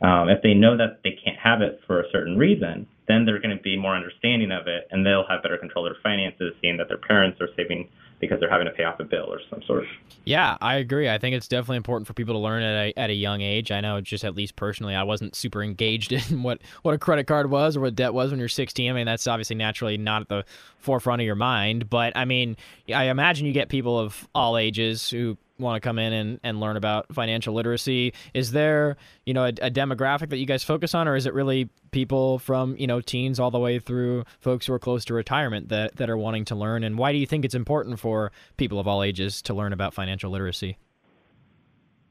Um, 0.00 0.28
if 0.28 0.42
they 0.42 0.54
know 0.54 0.76
that 0.76 1.00
they 1.02 1.18
can't 1.24 1.38
have 1.38 1.60
it 1.60 1.80
for 1.88 2.00
a 2.00 2.10
certain 2.12 2.38
reason, 2.38 2.86
then 3.08 3.24
they're 3.24 3.40
going 3.40 3.56
to 3.56 3.62
be 3.62 3.76
more 3.76 3.96
understanding 3.96 4.52
of 4.52 4.68
it 4.68 4.86
and 4.92 5.04
they'll 5.04 5.26
have 5.26 5.42
better 5.42 5.58
control 5.58 5.86
of 5.86 5.94
their 5.94 6.02
finances, 6.02 6.54
seeing 6.60 6.76
that 6.76 6.86
their 6.86 6.98
parents 6.98 7.40
are 7.40 7.48
saving 7.56 7.88
because 8.20 8.40
they're 8.40 8.50
having 8.50 8.66
to 8.66 8.72
pay 8.72 8.84
off 8.84 8.98
a 9.00 9.04
bill 9.04 9.26
or 9.28 9.40
some 9.50 9.62
sort. 9.66 9.84
Yeah, 10.24 10.56
I 10.60 10.76
agree. 10.76 11.08
I 11.08 11.18
think 11.18 11.36
it's 11.36 11.48
definitely 11.48 11.76
important 11.76 12.06
for 12.06 12.14
people 12.14 12.34
to 12.34 12.38
learn 12.38 12.62
at 12.62 12.86
a, 12.86 12.98
at 12.98 13.10
a 13.10 13.14
young 13.14 13.40
age. 13.40 13.70
I 13.70 13.80
know 13.80 14.00
just 14.00 14.24
at 14.24 14.34
least 14.34 14.56
personally, 14.56 14.94
I 14.94 15.02
wasn't 15.02 15.34
super 15.34 15.62
engaged 15.62 16.12
in 16.30 16.42
what, 16.42 16.60
what 16.82 16.94
a 16.94 16.98
credit 16.98 17.26
card 17.26 17.50
was 17.50 17.76
or 17.76 17.80
what 17.80 17.94
debt 17.94 18.14
was 18.14 18.30
when 18.30 18.40
you're 18.40 18.48
16. 18.48 18.90
I 18.90 18.94
mean, 18.94 19.06
that's 19.06 19.26
obviously 19.26 19.56
naturally 19.56 19.98
not 19.98 20.22
at 20.22 20.28
the 20.28 20.44
forefront 20.78 21.20
of 21.20 21.26
your 21.26 21.34
mind. 21.34 21.90
But 21.90 22.16
I 22.16 22.24
mean, 22.24 22.56
I 22.94 23.04
imagine 23.04 23.46
you 23.46 23.52
get 23.52 23.68
people 23.68 23.98
of 23.98 24.28
all 24.34 24.56
ages 24.56 25.10
who 25.10 25.36
want 25.58 25.80
to 25.80 25.86
come 25.86 25.98
in 25.98 26.12
and, 26.12 26.40
and 26.42 26.60
learn 26.60 26.76
about 26.76 27.12
financial 27.14 27.54
literacy. 27.54 28.12
Is 28.32 28.52
there 28.52 28.96
you 29.24 29.34
know 29.34 29.44
a, 29.44 29.48
a, 29.48 29.70
demographic 29.70 30.30
that 30.30 30.38
you 30.38 30.46
guys 30.46 30.64
focus 30.64 30.94
on 30.94 31.08
or 31.08 31.16
is 31.16 31.26
it 31.26 31.34
really 31.34 31.68
people 31.90 32.38
from 32.38 32.76
you 32.76 32.86
know 32.86 33.00
teens 33.00 33.38
all 33.38 33.50
the 33.50 33.58
way 33.58 33.78
through 33.78 34.24
folks 34.40 34.66
who 34.66 34.72
are 34.72 34.78
close 34.78 35.04
to 35.06 35.14
retirement 35.14 35.68
that, 35.68 35.96
that 35.96 36.10
are 36.10 36.16
wanting 36.16 36.44
to 36.46 36.54
learn? 36.54 36.84
And 36.84 36.98
why 36.98 37.12
do 37.12 37.18
you 37.18 37.26
think 37.26 37.44
it's 37.44 37.54
important 37.54 38.00
for 38.00 38.32
people 38.56 38.78
of 38.80 38.88
all 38.88 39.02
ages 39.02 39.42
to 39.42 39.54
learn 39.54 39.72
about 39.72 39.94
financial 39.94 40.30
literacy? 40.30 40.76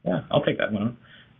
Yeah 0.04 0.22
i'll 0.30 0.42
take 0.42 0.58
that 0.58 0.72
one. 0.72 0.96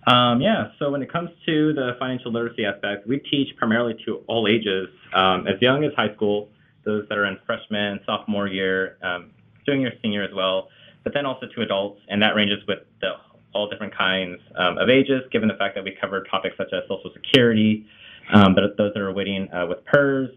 Um, 0.06 0.40
yeah 0.40 0.68
so 0.78 0.90
when 0.90 1.02
it 1.02 1.10
comes 1.10 1.30
to 1.46 1.72
the 1.72 1.92
financial 1.98 2.32
literacy 2.32 2.64
aspect 2.66 3.06
we 3.06 3.18
teach 3.18 3.56
primarily 3.56 3.94
to 4.04 4.22
all 4.26 4.46
ages 4.46 4.88
um, 5.14 5.46
as 5.46 5.60
young 5.60 5.84
as 5.84 5.92
high 5.96 6.14
school 6.14 6.50
those 6.84 7.08
that 7.08 7.16
are 7.16 7.24
in 7.24 7.38
freshman 7.46 8.00
sophomore 8.04 8.46
year 8.46 8.98
um, 9.02 9.30
junior 9.64 9.92
senior 10.02 10.22
as 10.22 10.34
well 10.34 10.68
but 11.04 11.14
then 11.14 11.26
also 11.26 11.46
to 11.54 11.62
adults, 11.62 12.00
and 12.08 12.20
that 12.22 12.34
ranges 12.34 12.58
with 12.66 12.80
the, 13.00 13.12
all 13.54 13.68
different 13.68 13.96
kinds 13.96 14.40
um, 14.58 14.78
of 14.78 14.88
ages, 14.88 15.22
given 15.30 15.48
the 15.48 15.54
fact 15.54 15.74
that 15.76 15.84
we 15.84 15.96
cover 16.00 16.24
topics 16.30 16.56
such 16.56 16.72
as 16.72 16.82
Social 16.88 17.12
Security, 17.14 17.86
um, 18.32 18.54
but 18.54 18.64
those 18.76 18.92
that 18.94 19.00
are 19.00 19.12
waiting 19.12 19.48
uh, 19.52 19.66
with 19.66 19.84
PERS, 19.84 20.30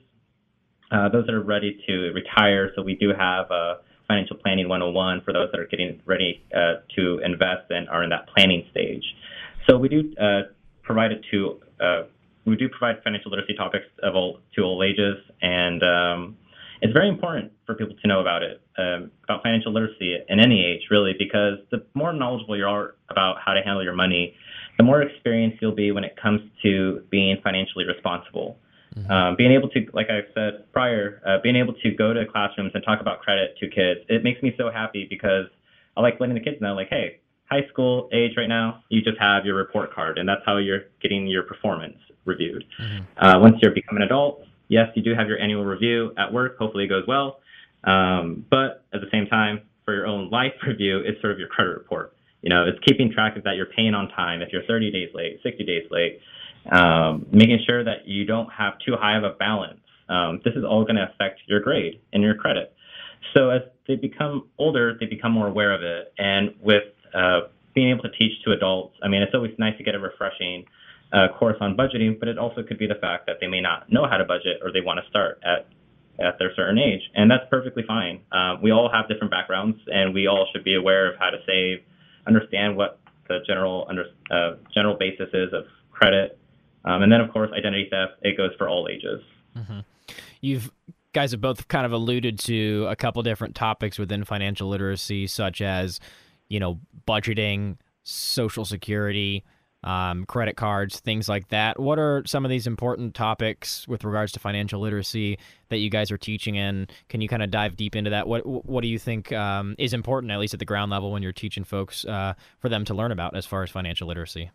uh, 0.92 1.10
those 1.10 1.26
that 1.26 1.34
are 1.34 1.42
ready 1.42 1.82
to 1.88 2.12
retire. 2.14 2.72
So 2.76 2.82
we 2.82 2.96
do 2.96 3.10
have 3.18 3.50
a 3.50 3.78
financial 4.08 4.38
planning 4.38 4.70
101 4.70 5.22
for 5.22 5.34
those 5.34 5.50
that 5.52 5.60
are 5.60 5.68
getting 5.68 6.02
ready 6.06 6.44
uh, 6.56 6.76
to 6.96 7.20
invest 7.24 7.70
and 7.70 7.90
are 7.90 8.04
in 8.04 8.10
that 8.10 8.28
planning 8.34 8.66
stage. 8.72 9.04
So 9.70 9.78
we 9.78 9.90
do 9.90 10.14
uh, 10.20 10.44
provide 10.84 11.12
it 11.12 11.26
to 11.32 11.60
uh, 11.80 12.04
we 12.46 12.56
do 12.56 12.70
provide 12.70 13.04
financial 13.04 13.30
literacy 13.30 13.56
topics 13.56 13.86
of 14.02 14.16
all 14.16 14.40
to 14.56 14.62
all 14.62 14.82
ages, 14.82 15.18
and 15.42 15.84
um, 15.84 16.38
it's 16.82 16.94
very 16.94 17.10
important 17.10 17.52
for 17.66 17.76
people 17.76 17.96
to 18.02 18.08
know 18.08 18.20
about 18.20 18.44
it, 18.44 18.62
um, 18.78 19.12
about 19.24 19.44
financial 19.44 19.74
literacy 19.74 20.18
in 20.30 20.40
any 20.40 20.64
age, 20.64 20.82
really, 20.92 21.14
because 21.18 21.58
the 21.72 21.84
more 21.94 22.14
knowledgeable 22.14 22.58
you 22.58 22.66
are 22.66 22.96
about 23.10 23.38
how 23.44 23.54
to 23.54 23.62
handle 23.62 23.84
your 23.84 23.96
money, 23.96 24.36
the 24.78 24.84
more 24.84 25.02
experienced 25.02 25.58
you'll 25.62 25.76
be 25.76 25.92
when 25.92 26.04
it 26.04 26.16
comes 26.22 26.42
to 26.64 27.04
being 27.10 27.38
financially 27.44 27.86
responsible. 27.86 28.58
Mm-hmm. 28.96 29.12
Um, 29.12 29.36
being 29.36 29.52
able 29.52 29.70
to, 29.70 29.86
like 29.94 30.08
I 30.10 30.22
said 30.34 30.72
prior, 30.72 31.22
uh, 31.26 31.38
being 31.42 31.56
able 31.56 31.74
to 31.74 31.92
go 31.92 32.14
to 32.14 32.26
classrooms 32.26 32.72
and 32.74 32.84
talk 32.84 33.02
about 33.02 33.22
credit 33.22 33.56
to 33.60 33.68
kids, 33.68 34.02
it 34.10 34.24
makes 34.24 34.42
me 34.42 34.54
so 34.58 34.72
happy 34.72 35.06
because 35.10 35.46
I 35.96 36.02
like 36.02 36.20
letting 36.20 36.36
the 36.36 36.42
kids 36.42 36.62
know, 36.62 36.74
like, 36.74 36.90
hey, 36.90 37.20
high 37.50 37.68
school 37.70 38.10
age 38.14 38.32
right 38.38 38.48
now, 38.48 38.84
you 38.90 39.02
just 39.02 39.18
have 39.20 39.46
your 39.46 39.56
report 39.56 39.94
card, 39.94 40.18
and 40.18 40.28
that's 40.28 40.42
how 40.46 40.58
you're 40.58 40.86
getting 41.02 41.28
your 41.28 41.44
performance 41.44 41.98
reviewed. 42.26 42.64
Mm-hmm. 42.80 43.26
Uh, 43.26 43.40
once 43.40 43.56
you 43.62 43.70
become 43.72 43.98
an 43.98 44.04
adult, 44.04 44.44
yes, 44.68 44.88
you 44.96 45.04
do 45.04 45.14
have 45.16 45.28
your 45.28 45.40
annual 45.40 45.66
review 45.66 46.14
at 46.18 46.32
work. 46.32 46.58
Hopefully, 46.58 46.86
it 46.86 46.88
goes 46.88 47.06
well. 47.08 47.40
Um, 47.84 48.46
but 48.50 48.84
at 48.94 49.02
the 49.02 49.08
same 49.12 49.28
time, 49.28 49.62
for 49.86 49.94
your 49.94 50.06
own 50.06 50.30
life 50.30 50.54
review, 50.68 51.00
it's 51.06 51.20
sort 51.22 51.34
of 51.34 51.40
your 51.40 51.48
credit 51.48 51.72
report. 51.72 52.14
You 52.42 52.50
know, 52.50 52.66
it's 52.68 52.78
keeping 52.86 53.12
track 53.12 53.36
of 53.38 53.44
that 53.44 53.56
you're 53.56 53.72
paying 53.76 53.94
on 53.94 54.10
time. 54.10 54.42
If 54.42 54.50
you're 54.52 54.64
30 54.68 54.92
days 54.92 55.10
late, 55.14 55.40
60 55.44 55.66
days 55.66 55.84
late, 55.90 56.20
um, 56.72 57.26
making 57.32 57.60
sure 57.66 57.84
that 57.84 58.06
you 58.08 58.26
don't 58.26 58.50
have 58.52 58.74
too 58.86 58.96
high 59.00 59.18
of 59.18 59.24
a 59.24 59.32
balance. 59.32 59.80
Um, 60.10 60.42
this 60.44 60.54
is 60.56 60.64
all 60.64 60.84
going 60.84 60.96
to 60.96 61.10
affect 61.14 61.42
your 61.48 61.60
grade 61.60 62.00
and 62.14 62.22
your 62.22 62.36
credit. 62.36 62.74
So 63.36 63.50
as 63.50 63.62
they 63.88 63.96
become 63.96 64.48
older, 64.58 64.96
they 65.00 65.06
become 65.06 65.32
more 65.32 65.48
aware 65.48 65.74
of 65.74 65.82
it. 65.84 66.14
And 66.18 66.54
with 66.62 66.84
uh, 67.14 67.42
being 67.74 67.90
able 67.90 68.04
to 68.04 68.12
teach 68.12 68.34
to 68.46 68.52
adults, 68.52 68.96
I 69.04 69.08
mean, 69.08 69.22
it's 69.22 69.34
always 69.34 69.52
nice 69.58 69.78
to 69.78 69.84
get 69.84 69.96
a 69.96 70.00
refreshing 70.00 70.66
uh, 71.14 71.28
course 71.38 71.58
on 71.62 71.76
budgeting, 71.76 72.20
but 72.20 72.28
it 72.28 72.38
also 72.38 72.64
could 72.64 72.78
be 72.78 72.88
the 72.88 72.96
fact 72.96 73.26
that 73.28 73.38
they 73.40 73.48
may 73.48 73.62
not 73.62 73.92
know 73.92 74.06
how 74.10 74.18
to 74.18 74.26
budget 74.26 74.60
or 74.62 74.72
they 74.72 74.82
want 74.82 75.00
to 75.04 75.10
start 75.10 75.40
at 75.44 75.68
at 76.20 76.40
their 76.40 76.52
certain 76.56 76.80
age, 76.80 77.02
and 77.14 77.30
that's 77.30 77.44
perfectly 77.48 77.84
fine. 77.86 78.20
Uh, 78.32 78.56
we 78.62 78.72
all 78.72 78.90
have 78.92 79.08
different 79.08 79.30
backgrounds, 79.30 79.78
and 79.86 80.16
we 80.16 80.26
all 80.26 80.48
should 80.52 80.64
be 80.64 80.74
aware 80.74 81.12
of 81.12 81.20
how 81.20 81.30
to 81.30 81.38
save, 81.46 81.84
understand 82.26 82.76
what 82.76 83.00
the 83.28 83.38
general 83.46 83.86
under 83.88 84.06
uh, 84.32 84.56
general 84.74 84.98
basis 84.98 85.30
is 85.34 85.54
of 85.54 85.66
credit, 85.92 86.40
um, 86.86 87.04
and 87.04 87.12
then 87.12 87.22
of 87.22 87.32
course 87.32 87.52
identity 87.56 87.88
theft. 87.90 88.14
It 88.24 88.36
goes 88.36 88.52
for 88.58 88.68
all 88.68 88.88
ages. 88.92 89.22
Mm-hmm. 89.56 89.80
You've 90.42 90.72
guys 91.14 91.32
have 91.32 91.42
both 91.42 91.68
kind 91.68 91.86
of 91.86 91.92
alluded 91.92 92.40
to 92.40 92.88
a 92.90 92.96
couple 92.96 93.22
different 93.24 93.56
topics 93.56 94.00
within 94.00 94.24
financial 94.24 94.70
literacy, 94.70 95.28
such 95.28 95.62
as 95.62 96.00
you 96.50 96.60
know 96.60 96.80
budgeting, 97.08 97.78
social 98.04 98.66
security 98.66 99.44
um, 99.88 100.26
credit 100.26 100.58
cards, 100.58 101.00
things 101.00 101.30
like 101.30 101.48
that. 101.48 101.80
What 101.80 101.98
are 101.98 102.22
some 102.26 102.44
of 102.44 102.50
these 102.50 102.68
important 102.68 103.16
topics 103.16 103.88
with 103.88 104.04
regards 104.04 104.34
to 104.34 104.40
financial 104.40 104.82
literacy 104.82 105.40
that 105.70 105.78
you 105.78 105.90
guys 105.90 106.12
are 106.12 106.18
teaching 106.18 106.56
in? 106.56 106.88
Can 107.08 107.22
you 107.22 107.30
kind 107.30 107.42
of 107.42 107.52
dive 107.52 107.78
deep 107.78 107.96
into 107.96 108.10
that? 108.10 108.28
What 108.28 108.46
What 108.46 108.82
do 108.82 108.90
you 108.90 109.00
think 109.00 109.32
um, 109.32 109.76
is 109.78 109.94
important, 109.94 110.32
at 110.34 110.40
least 110.40 110.54
at 110.54 110.60
the 110.60 110.66
ground 110.66 110.92
level, 110.92 111.14
when 111.14 111.24
you're 111.24 111.32
teaching 111.32 111.64
folks 111.64 112.04
uh, 112.04 112.34
for 112.60 112.68
them 112.68 112.84
to 112.84 112.94
learn 112.94 113.14
about 113.14 113.38
as 113.38 113.46
far 113.46 113.64
as 113.64 113.70
financial 113.70 114.10
literacy? 114.10 114.52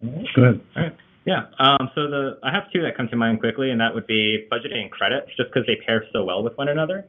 Go 0.00 0.42
ahead. 0.42 0.60
All 0.76 0.82
right. 0.84 0.96
Yeah. 1.24 1.46
Um, 1.58 1.90
so 1.96 2.02
the 2.08 2.38
I 2.44 2.52
have 2.52 2.70
two 2.72 2.82
that 2.82 2.96
come 2.96 3.08
to 3.08 3.16
mind 3.16 3.40
quickly, 3.40 3.72
and 3.72 3.80
that 3.80 3.92
would 3.92 4.06
be 4.06 4.46
budgeting 4.50 4.80
and 4.80 4.90
credit, 4.92 5.26
just 5.36 5.50
because 5.52 5.66
they 5.66 5.74
pair 5.84 6.04
so 6.12 6.22
well 6.22 6.44
with 6.44 6.56
one 6.56 6.68
another. 6.68 7.08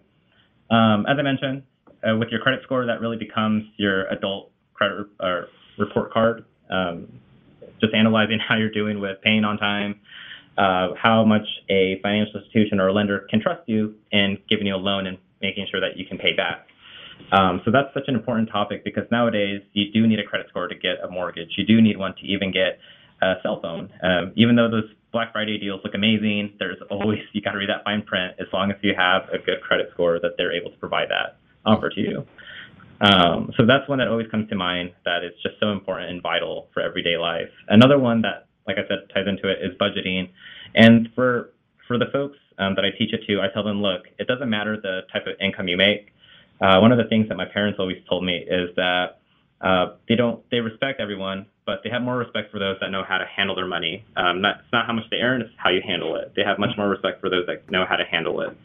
Um, 0.71 1.05
as 1.05 1.17
I 1.19 1.21
mentioned, 1.21 1.61
uh, 2.03 2.17
with 2.17 2.29
your 2.29 2.41
credit 2.41 2.61
score, 2.63 2.83
that 2.87 2.99
really 2.99 3.17
becomes 3.17 3.63
your 3.77 4.07
adult 4.07 4.51
credit 4.73 5.05
or 5.19 5.49
report 5.77 6.11
card 6.11 6.45
um, 6.69 7.11
just 7.81 7.93
analyzing 7.93 8.39
how 8.47 8.55
you're 8.55 8.71
doing 8.71 8.99
with 8.99 9.21
paying 9.21 9.43
on 9.43 9.57
time, 9.57 9.99
uh, 10.57 10.89
how 11.01 11.23
much 11.23 11.47
a 11.69 11.99
financial 12.01 12.41
institution 12.41 12.79
or 12.79 12.87
a 12.87 12.93
lender 12.93 13.25
can 13.29 13.41
trust 13.41 13.61
you 13.67 13.95
in 14.11 14.37
giving 14.49 14.67
you 14.67 14.75
a 14.75 14.77
loan 14.77 15.07
and 15.07 15.17
making 15.41 15.65
sure 15.71 15.79
that 15.79 15.97
you 15.97 16.05
can 16.05 16.17
pay 16.17 16.33
back. 16.33 16.67
Um, 17.31 17.61
so 17.65 17.71
that's 17.71 17.93
such 17.93 18.07
an 18.07 18.15
important 18.15 18.49
topic 18.49 18.83
because 18.83 19.03
nowadays 19.11 19.61
you 19.73 19.91
do 19.91 20.07
need 20.07 20.19
a 20.19 20.23
credit 20.23 20.47
score 20.49 20.67
to 20.67 20.75
get 20.75 21.03
a 21.03 21.09
mortgage. 21.09 21.49
You 21.57 21.65
do 21.65 21.81
need 21.81 21.97
one 21.97 22.15
to 22.15 22.25
even 22.25 22.51
get 22.51 22.79
a 23.21 23.35
cell 23.43 23.59
phone. 23.61 23.89
Um, 24.01 24.33
even 24.35 24.55
though 24.55 24.69
those 24.69 24.89
Black 25.11 25.31
Friday 25.33 25.57
deals 25.57 25.81
look 25.83 25.93
amazing, 25.95 26.53
there's 26.59 26.77
always 26.89 27.19
you 27.33 27.41
got 27.41 27.51
to 27.51 27.57
read 27.57 27.69
that 27.69 27.83
fine 27.83 28.01
print. 28.01 28.35
As 28.39 28.47
long 28.53 28.71
as 28.71 28.77
you 28.81 28.93
have 28.97 29.23
a 29.29 29.37
good 29.37 29.61
credit 29.61 29.89
score, 29.93 30.19
that 30.19 30.31
they're 30.37 30.53
able 30.53 30.71
to 30.71 30.77
provide 30.77 31.09
that 31.09 31.37
offer 31.65 31.89
to 31.89 31.99
you. 31.99 32.25
Um, 33.01 33.51
so 33.55 33.65
that's 33.65 33.87
one 33.87 33.99
that 33.99 34.07
always 34.07 34.27
comes 34.29 34.49
to 34.49 34.55
mind 34.55 34.91
that 35.05 35.23
is 35.23 35.31
just 35.41 35.55
so 35.59 35.71
important 35.71 36.09
and 36.09 36.21
vital 36.21 36.67
for 36.73 36.81
everyday 36.81 37.17
life. 37.17 37.49
Another 37.69 37.97
one 37.97 38.21
that, 38.23 38.47
like 38.67 38.77
I 38.77 38.87
said, 38.87 39.09
ties 39.13 39.25
into 39.27 39.47
it 39.47 39.59
is 39.61 39.77
budgeting. 39.77 40.29
And 40.75 41.09
for 41.15 41.51
for 41.87 41.97
the 41.97 42.05
folks 42.13 42.37
um, 42.59 42.75
that 42.75 42.85
I 42.85 42.91
teach 42.97 43.13
it 43.13 43.21
to, 43.27 43.41
I 43.41 43.47
tell 43.51 43.63
them, 43.63 43.81
look, 43.81 44.03
it 44.19 44.27
doesn't 44.27 44.49
matter 44.49 44.77
the 44.79 45.01
type 45.11 45.25
of 45.25 45.33
income 45.41 45.67
you 45.67 45.77
make. 45.77 46.13
Uh, 46.61 46.77
one 46.79 46.91
of 46.91 46.97
the 46.97 47.05
things 47.05 47.27
that 47.29 47.35
my 47.35 47.45
parents 47.45 47.79
always 47.79 47.97
told 48.07 48.23
me 48.23 48.37
is 48.37 48.69
that 48.75 49.19
uh, 49.61 49.95
they 50.07 50.15
don't 50.15 50.43
they 50.51 50.59
respect 50.59 50.99
everyone, 50.99 51.45
but 51.65 51.79
they 51.83 51.89
have 51.89 52.01
more 52.01 52.17
respect 52.17 52.51
for 52.51 52.59
those 52.59 52.77
that 52.81 52.91
know 52.91 53.03
how 53.07 53.17
to 53.17 53.25
handle 53.25 53.55
their 53.55 53.67
money. 53.67 54.05
Um, 54.15 54.43
it's 54.45 54.71
not 54.71 54.85
how 54.85 54.93
much 54.93 55.05
they 55.09 55.17
earn, 55.17 55.41
it's 55.41 55.51
how 55.57 55.69
you 55.69 55.81
handle 55.85 56.15
it. 56.15 56.33
They 56.35 56.43
have 56.43 56.59
much 56.59 56.75
more 56.77 56.89
respect 56.89 57.21
for 57.21 57.29
those 57.29 57.45
that 57.47 57.69
know 57.71 57.85
how 57.87 57.95
to 57.95 58.05
handle 58.05 58.41
it. 58.41 58.55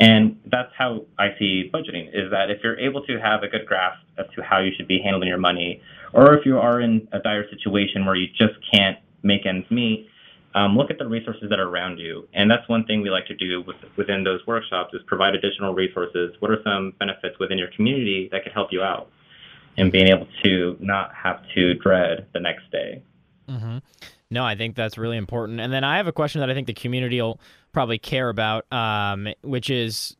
And 0.00 0.38
that's 0.46 0.72
how 0.76 1.06
I 1.18 1.30
see 1.38 1.70
budgeting 1.72 2.08
is 2.08 2.30
that 2.30 2.50
if 2.50 2.62
you're 2.62 2.78
able 2.78 3.04
to 3.06 3.18
have 3.18 3.42
a 3.42 3.48
good 3.48 3.66
grasp 3.66 4.00
as 4.16 4.26
to 4.36 4.42
how 4.42 4.60
you 4.60 4.70
should 4.76 4.86
be 4.86 5.00
handling 5.02 5.28
your 5.28 5.38
money, 5.38 5.82
or 6.12 6.34
if 6.34 6.46
you 6.46 6.58
are 6.58 6.80
in 6.80 7.08
a 7.12 7.18
dire 7.18 7.48
situation 7.50 8.06
where 8.06 8.14
you 8.14 8.28
just 8.28 8.54
can't 8.72 8.98
make 9.22 9.44
ends 9.44 9.68
meet, 9.70 10.08
um, 10.54 10.76
look 10.76 10.90
at 10.90 10.98
the 10.98 11.06
resources 11.06 11.50
that 11.50 11.58
are 11.58 11.68
around 11.68 11.98
you. 11.98 12.26
And 12.32 12.50
that's 12.50 12.68
one 12.68 12.84
thing 12.84 13.02
we 13.02 13.10
like 13.10 13.26
to 13.26 13.34
do 13.34 13.60
with, 13.62 13.76
within 13.96 14.24
those 14.24 14.40
workshops 14.46 14.94
is 14.94 15.02
provide 15.06 15.34
additional 15.34 15.74
resources. 15.74 16.34
What 16.38 16.50
are 16.50 16.62
some 16.62 16.94
benefits 16.98 17.38
within 17.38 17.58
your 17.58 17.68
community 17.74 18.28
that 18.32 18.44
could 18.44 18.52
help 18.52 18.72
you 18.72 18.82
out? 18.82 19.10
And 19.76 19.92
being 19.92 20.08
able 20.08 20.26
to 20.42 20.76
not 20.80 21.14
have 21.14 21.40
to 21.54 21.74
dread 21.74 22.26
the 22.32 22.40
next 22.40 22.70
day. 22.72 23.02
Mm-hmm. 23.48 23.78
No, 24.30 24.44
I 24.44 24.56
think 24.56 24.76
that's 24.76 24.98
really 24.98 25.16
important. 25.16 25.60
And 25.60 25.72
then 25.72 25.84
I 25.84 25.96
have 25.96 26.06
a 26.06 26.12
question 26.12 26.40
that 26.40 26.50
I 26.50 26.54
think 26.54 26.66
the 26.66 26.74
community 26.74 27.20
will 27.20 27.40
probably 27.72 27.98
care 27.98 28.28
about, 28.28 28.70
um, 28.72 29.28
which 29.42 29.70
is 29.70 30.16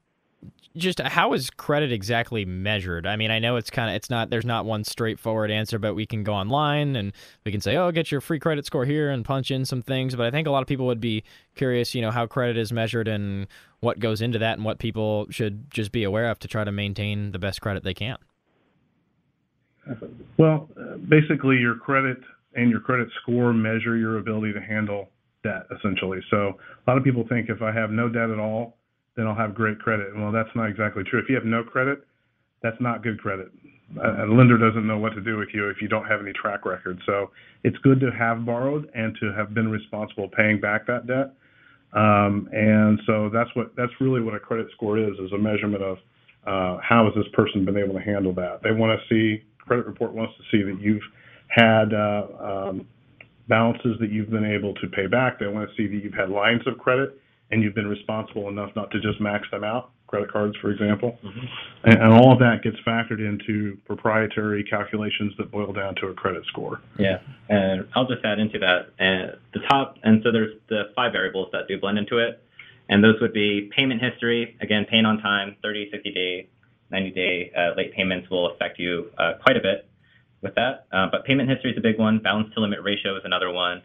just 0.77 1.01
how 1.01 1.33
is 1.33 1.51
credit 1.51 1.92
exactly 1.92 2.44
measured? 2.44 3.07
I 3.07 3.16
mean, 3.16 3.31
I 3.31 3.38
know 3.38 3.57
it's 3.57 3.71
kind 3.71 3.90
of 3.90 3.97
it's 3.97 4.09
not 4.09 4.31
there's 4.31 4.44
not 4.44 4.64
one 4.64 4.85
straightforward 4.85 5.51
answer, 5.51 5.79
but 5.79 5.94
we 5.94 6.07
can 6.07 6.23
go 6.23 6.33
online 6.33 6.97
and 6.97 7.12
we 7.44 7.53
can 7.53 7.61
say, 7.61 7.77
"Oh, 7.77 7.90
get 7.90 8.11
your 8.11 8.21
free 8.21 8.38
credit 8.38 8.64
score 8.64 8.85
here" 8.85 9.11
and 9.11 9.25
punch 9.25 9.51
in 9.51 9.64
some 9.64 9.83
things. 9.83 10.14
But 10.14 10.27
I 10.27 10.31
think 10.31 10.47
a 10.47 10.51
lot 10.51 10.62
of 10.62 10.68
people 10.68 10.87
would 10.87 11.01
be 11.01 11.25
curious, 11.55 11.94
you 11.94 12.01
know, 12.01 12.11
how 12.11 12.27
credit 12.27 12.57
is 12.57 12.73
measured 12.73 13.09
and 13.09 13.47
what 13.81 13.99
goes 13.99 14.23
into 14.23 14.38
that, 14.38 14.55
and 14.55 14.64
what 14.64 14.79
people 14.79 15.27
should 15.31 15.71
just 15.71 15.92
be 15.92 16.05
aware 16.05 16.31
of 16.31 16.38
to 16.40 16.49
try 16.49 16.64
to 16.64 16.73
maintain 16.73 17.33
the 17.33 17.38
best 17.38 17.61
credit 17.61 17.83
they 17.83 17.94
can. 17.94 18.16
Well, 20.37 20.68
basically, 21.09 21.57
your 21.57 21.75
credit 21.75 22.18
and 22.59 22.71
your 22.71 22.81
credit 22.81 23.09
score 23.23 23.53
measure 23.53 23.97
your 23.97 24.18
ability 24.18 24.53
to 24.53 24.61
handle 24.61 25.09
debt, 25.42 25.66
essentially. 25.77 26.18
So 26.31 26.59
a 26.59 26.85
lot 26.90 26.99
of 26.99 27.05
people 27.05 27.25
think 27.29 27.49
if 27.49 27.62
I 27.62 27.73
have 27.73 27.90
no 27.90 28.09
debt 28.09 28.31
at 28.31 28.38
all, 28.38 28.77
then 29.16 29.27
I'll 29.27 29.35
have 29.35 29.55
great 29.55 29.79
credit. 29.79 30.09
Well, 30.16 30.33
that's 30.33 30.51
not 30.55 30.68
exactly 30.68 31.05
true. 31.05 31.21
If 31.21 31.29
you 31.29 31.35
have 31.37 31.44
no 31.44 31.62
credit, 31.62 32.05
that's 32.62 32.81
not 32.81 33.03
good 33.03 33.21
credit. 33.21 33.49
A 34.03 34.27
lender 34.27 34.59
doesn't 34.59 34.87
know 34.87 34.99
what 34.99 35.14
to 35.14 35.21
do 35.21 35.38
with 35.38 35.49
you 35.55 35.68
if 35.71 35.81
you 35.81 35.88
don't 35.88 36.05
have 36.05 36.21
any 36.21 36.33
track 36.33 36.66
record. 36.66 36.99
So 37.07 37.31
it's 37.64 37.79
good 37.79 38.01
to 38.01 38.11
have 38.11 38.44
borrowed 38.44 38.90
and 38.94 39.16
to 39.21 39.33
have 39.33 39.55
been 39.55 39.68
responsible 39.68 40.29
paying 40.29 40.61
back 40.61 40.87
that 40.87 41.07
debt. 41.07 41.33
Um, 41.94 42.49
and 42.53 43.01
so 43.07 43.31
that's 43.33 43.49
what 43.55 43.73
that's 43.77 43.92
really 43.99 44.21
what 44.21 44.35
a 44.35 44.38
credit 44.38 44.66
score 44.75 44.99
is 44.99 45.14
is 45.18 45.33
a 45.33 45.38
measurement 45.38 45.83
of 45.83 45.97
uh, 46.47 46.79
how 46.83 47.07
has 47.07 47.14
this 47.14 47.33
person 47.33 47.64
been 47.64 47.79
able 47.79 47.94
to 47.94 48.01
handle 48.01 48.35
that. 48.35 48.61
They 48.62 48.73
want 48.73 48.99
to 48.99 49.09
see 49.09 49.42
credit 49.59 49.87
report 49.87 50.12
wants 50.12 50.35
to 50.37 50.42
see 50.51 50.62
that 50.64 50.81
you've 50.83 51.03
had 51.48 51.92
uh, 51.92 52.26
um, 52.40 52.87
balances 53.48 53.96
that 54.00 54.11
you've 54.11 54.30
been 54.30 54.44
able 54.44 54.74
to 54.74 54.87
pay 54.88 55.06
back. 55.06 55.38
They 55.38 55.46
want 55.46 55.68
to 55.68 55.76
see 55.76 55.87
that 55.88 56.04
you've 56.04 56.14
had 56.14 56.30
lines 56.30 56.62
of 56.66 56.78
credit 56.78 57.18
and 57.50 57.62
you've 57.62 57.74
been 57.74 57.88
responsible 57.88 58.48
enough 58.48 58.70
not 58.76 58.90
to 58.90 59.00
just 59.00 59.20
max 59.20 59.48
them 59.50 59.64
out, 59.64 59.90
credit 60.06 60.30
cards, 60.30 60.54
for 60.61 60.70
example. 60.70 61.18
Mm-hmm. 61.24 61.46
And, 61.84 62.02
and, 62.02 62.12
all 62.12 62.32
of 62.32 62.38
that 62.40 62.62
gets 62.62 62.76
factored 62.87 63.26
into 63.26 63.78
proprietary 63.87 64.64
calculations 64.64 65.32
that 65.38 65.50
boil 65.50 65.72
down 65.72 65.94
to 65.96 66.08
a 66.08 66.14
credit 66.14 66.44
score. 66.46 66.82
Yeah, 66.98 67.20
and 67.48 67.88
I'll 67.94 68.06
just 68.06 68.24
add 68.24 68.38
into 68.38 68.58
that. 68.58 68.90
And 68.98 69.37
the 69.54 69.61
top, 69.68 69.96
and 70.02 70.22
so 70.22 70.30
there's 70.30 70.56
the 70.68 70.90
five 70.94 71.12
variables 71.12 71.48
that 71.52 71.68
do 71.68 71.80
blend 71.80 71.98
into 71.98 72.18
it. 72.18 72.42
And 72.90 73.04
those 73.04 73.16
would 73.20 73.34
be 73.34 73.70
payment 73.74 74.00
history, 74.02 74.56
again, 74.62 74.87
paying 74.88 75.04
on 75.04 75.18
time, 75.18 75.56
30, 75.62 75.90
60 75.90 76.11
day, 76.11 76.48
90 76.90 77.11
day 77.11 77.52
uh, 77.56 77.76
late 77.76 77.92
payments 77.94 78.30
will 78.30 78.50
affect 78.50 78.78
you 78.78 79.11
uh, 79.18 79.32
quite 79.42 79.56
a 79.56 79.61
bit 79.61 79.88
with 80.42 80.55
that. 80.55 80.87
Uh, 80.92 81.07
but 81.11 81.24
payment 81.24 81.48
history 81.48 81.72
is 81.72 81.79
a 81.79 81.81
big 81.81 81.98
one. 81.98 82.18
Balance 82.18 82.53
to 82.55 82.61
limit 82.61 82.81
ratio 82.83 83.16
is 83.16 83.22
another 83.24 83.51
one. 83.51 83.83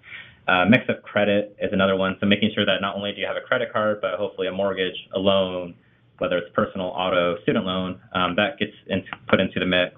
Uh, 0.48 0.66
mix 0.66 0.84
of 0.89 1.02
credit 1.04 1.56
is 1.62 1.72
another 1.72 1.96
one. 1.96 2.18
So 2.20 2.26
making 2.26 2.52
sure 2.54 2.66
that 2.66 2.82
not 2.82 2.96
only 2.96 3.13
do 3.13 3.22
you 3.22 3.28
have 3.28 3.38
a 3.38 3.42
credit 3.42 3.72
card, 3.72 4.02
but 4.02 4.16
hopefully 4.16 4.48
a 4.48 4.52
mortgage, 4.52 4.96
a 5.13 5.20
loan, 5.20 5.76
whether 6.18 6.38
it's 6.38 6.54
personal, 6.54 6.88
auto, 6.88 7.42
student 7.44 7.66
loan, 7.66 8.00
um, 8.13 8.36
that 8.36 8.60
gets 8.60 8.74
into, 8.88 9.08
put 9.30 9.39
into 9.39 9.60
the 9.60 9.66
mix. 9.66 9.96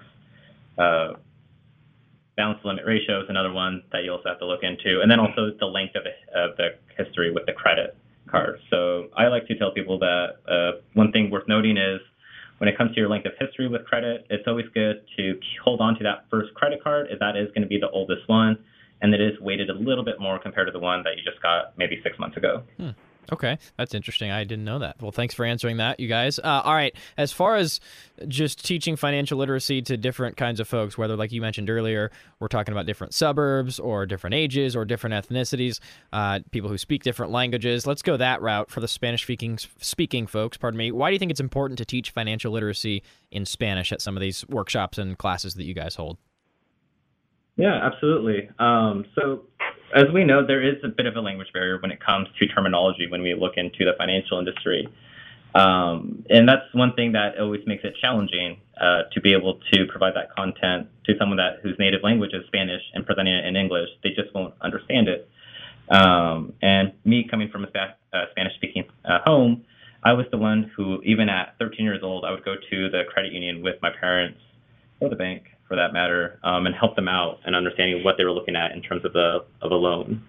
Uh, 0.78 1.14
balance 2.36 2.60
to 2.62 2.68
limit 2.68 2.84
ratio 2.86 3.22
is 3.22 3.26
another 3.28 3.52
one 3.52 3.82
that 3.92 4.04
you 4.04 4.12
also 4.12 4.28
have 4.28 4.38
to 4.38 4.46
look 4.46 4.62
into, 4.62 5.00
and 5.00 5.10
then 5.10 5.18
also 5.18 5.50
the 5.58 5.66
length 5.66 5.94
of, 5.96 6.02
of 6.34 6.56
the 6.56 6.68
history 6.96 7.32
with 7.32 7.44
the 7.46 7.52
credit 7.52 7.96
card. 8.30 8.60
So 8.70 9.08
I 9.16 9.28
like 9.28 9.46
to 9.48 9.58
tell 9.58 9.72
people 9.72 9.98
that 9.98 10.36
uh, 10.48 10.80
one 10.94 11.12
thing 11.12 11.30
worth 11.30 11.48
noting 11.48 11.76
is 11.76 12.00
when 12.58 12.68
it 12.68 12.76
comes 12.76 12.94
to 12.94 13.00
your 13.00 13.08
length 13.08 13.26
of 13.26 13.32
history 13.38 13.68
with 13.68 13.84
credit, 13.84 14.26
it's 14.30 14.44
always 14.46 14.66
good 14.72 15.02
to 15.16 15.38
hold 15.62 15.80
on 15.80 15.96
to 15.96 16.02
that 16.04 16.24
first 16.30 16.54
credit 16.54 16.82
card 16.82 17.08
if 17.10 17.18
that 17.18 17.36
is 17.36 17.48
going 17.48 17.62
to 17.62 17.68
be 17.68 17.78
the 17.78 17.90
oldest 17.90 18.28
one. 18.28 18.58
and 19.02 19.14
it 19.14 19.20
is 19.20 19.38
weighted 19.40 19.68
a 19.68 19.74
little 19.74 20.04
bit 20.04 20.18
more 20.18 20.38
compared 20.38 20.66
to 20.66 20.72
the 20.72 20.78
one 20.78 21.02
that 21.02 21.18
you 21.18 21.22
just 21.22 21.40
got 21.42 21.76
maybe 21.76 22.00
six 22.02 22.18
months 22.18 22.36
ago. 22.36 22.62
Hmm. 22.78 22.90
Okay, 23.32 23.58
that's 23.76 23.94
interesting. 23.94 24.30
I 24.30 24.44
didn't 24.44 24.64
know 24.64 24.78
that. 24.78 25.00
Well, 25.00 25.12
thanks 25.12 25.34
for 25.34 25.44
answering 25.44 25.78
that, 25.78 26.00
you 26.00 26.08
guys. 26.08 26.38
Uh, 26.38 26.62
all 26.64 26.74
right, 26.74 26.94
as 27.16 27.32
far 27.32 27.56
as 27.56 27.80
just 28.28 28.64
teaching 28.64 28.96
financial 28.96 29.38
literacy 29.38 29.82
to 29.82 29.96
different 29.96 30.36
kinds 30.36 30.60
of 30.60 30.68
folks, 30.68 30.96
whether, 30.96 31.16
like 31.16 31.32
you 31.32 31.40
mentioned 31.40 31.68
earlier, 31.68 32.10
we're 32.40 32.48
talking 32.48 32.72
about 32.72 32.86
different 32.86 33.14
suburbs 33.14 33.78
or 33.78 34.06
different 34.06 34.34
ages 34.34 34.76
or 34.76 34.84
different 34.84 35.14
ethnicities, 35.14 35.80
uh, 36.12 36.40
people 36.50 36.70
who 36.70 36.78
speak 36.78 37.02
different 37.02 37.32
languages. 37.32 37.86
Let's 37.86 38.02
go 38.02 38.16
that 38.16 38.40
route 38.40 38.70
for 38.70 38.80
the 38.80 38.88
Spanish 38.88 39.22
speaking 39.22 39.58
speaking 39.80 40.26
folks. 40.26 40.56
Pardon 40.56 40.78
me. 40.78 40.92
Why 40.92 41.10
do 41.10 41.14
you 41.14 41.18
think 41.18 41.30
it's 41.30 41.40
important 41.40 41.78
to 41.78 41.84
teach 41.84 42.10
financial 42.10 42.52
literacy 42.52 43.02
in 43.30 43.44
Spanish 43.44 43.92
at 43.92 44.00
some 44.00 44.16
of 44.16 44.20
these 44.20 44.46
workshops 44.48 44.98
and 44.98 45.18
classes 45.18 45.54
that 45.54 45.64
you 45.64 45.74
guys 45.74 45.96
hold? 45.96 46.18
Yeah, 47.56 47.80
absolutely. 47.82 48.50
Um, 48.58 49.06
so 49.14 49.44
as 49.94 50.06
we 50.12 50.24
know, 50.24 50.46
there 50.46 50.62
is 50.62 50.82
a 50.84 50.88
bit 50.88 51.06
of 51.06 51.16
a 51.16 51.20
language 51.20 51.48
barrier 51.52 51.78
when 51.80 51.90
it 51.90 52.00
comes 52.04 52.28
to 52.38 52.46
terminology 52.46 53.06
when 53.08 53.22
we 53.22 53.34
look 53.34 53.56
into 53.56 53.84
the 53.84 53.92
financial 53.98 54.38
industry. 54.38 54.88
Um, 55.54 56.24
and 56.28 56.48
that's 56.48 56.66
one 56.74 56.92
thing 56.92 57.12
that 57.12 57.38
always 57.38 57.62
makes 57.66 57.82
it 57.84 57.94
challenging 58.00 58.58
uh, 58.78 59.02
to 59.12 59.20
be 59.20 59.32
able 59.32 59.58
to 59.72 59.86
provide 59.86 60.14
that 60.14 60.34
content 60.36 60.88
to 61.06 61.14
someone 61.18 61.38
that 61.38 61.60
whose 61.62 61.76
native 61.78 62.02
language 62.02 62.32
is 62.34 62.44
Spanish 62.46 62.82
and 62.92 63.06
presenting 63.06 63.34
it 63.34 63.46
in 63.46 63.56
English. 63.56 63.88
They 64.02 64.10
just 64.10 64.34
won't 64.34 64.54
understand 64.60 65.08
it. 65.08 65.28
Um, 65.88 66.52
and 66.60 66.92
me 67.04 67.26
coming 67.30 67.48
from 67.48 67.64
a 67.64 67.68
uh, 67.68 68.24
Spanish-speaking 68.32 68.84
uh, 69.04 69.20
home, 69.24 69.64
I 70.02 70.12
was 70.12 70.26
the 70.30 70.36
one 70.36 70.70
who, 70.76 71.00
even 71.04 71.28
at 71.28 71.54
13 71.58 71.84
years 71.84 72.00
old, 72.02 72.24
I 72.24 72.32
would 72.32 72.44
go 72.44 72.56
to 72.56 72.90
the 72.90 73.02
credit 73.08 73.32
union 73.32 73.62
with 73.62 73.76
my 73.80 73.90
parents 73.90 74.40
or 75.00 75.08
the 75.08 75.16
bank 75.16 75.44
for 75.68 75.76
that 75.76 75.92
matter, 75.92 76.38
um, 76.44 76.66
and 76.66 76.74
help 76.74 76.96
them 76.96 77.08
out 77.08 77.40
and 77.44 77.56
understanding 77.56 78.04
what 78.04 78.16
they 78.16 78.24
were 78.24 78.32
looking 78.32 78.56
at 78.56 78.72
in 78.72 78.82
terms 78.82 79.04
of 79.04 79.12
the 79.12 79.44
of 79.60 79.70
a 79.70 79.74
loan, 79.74 80.22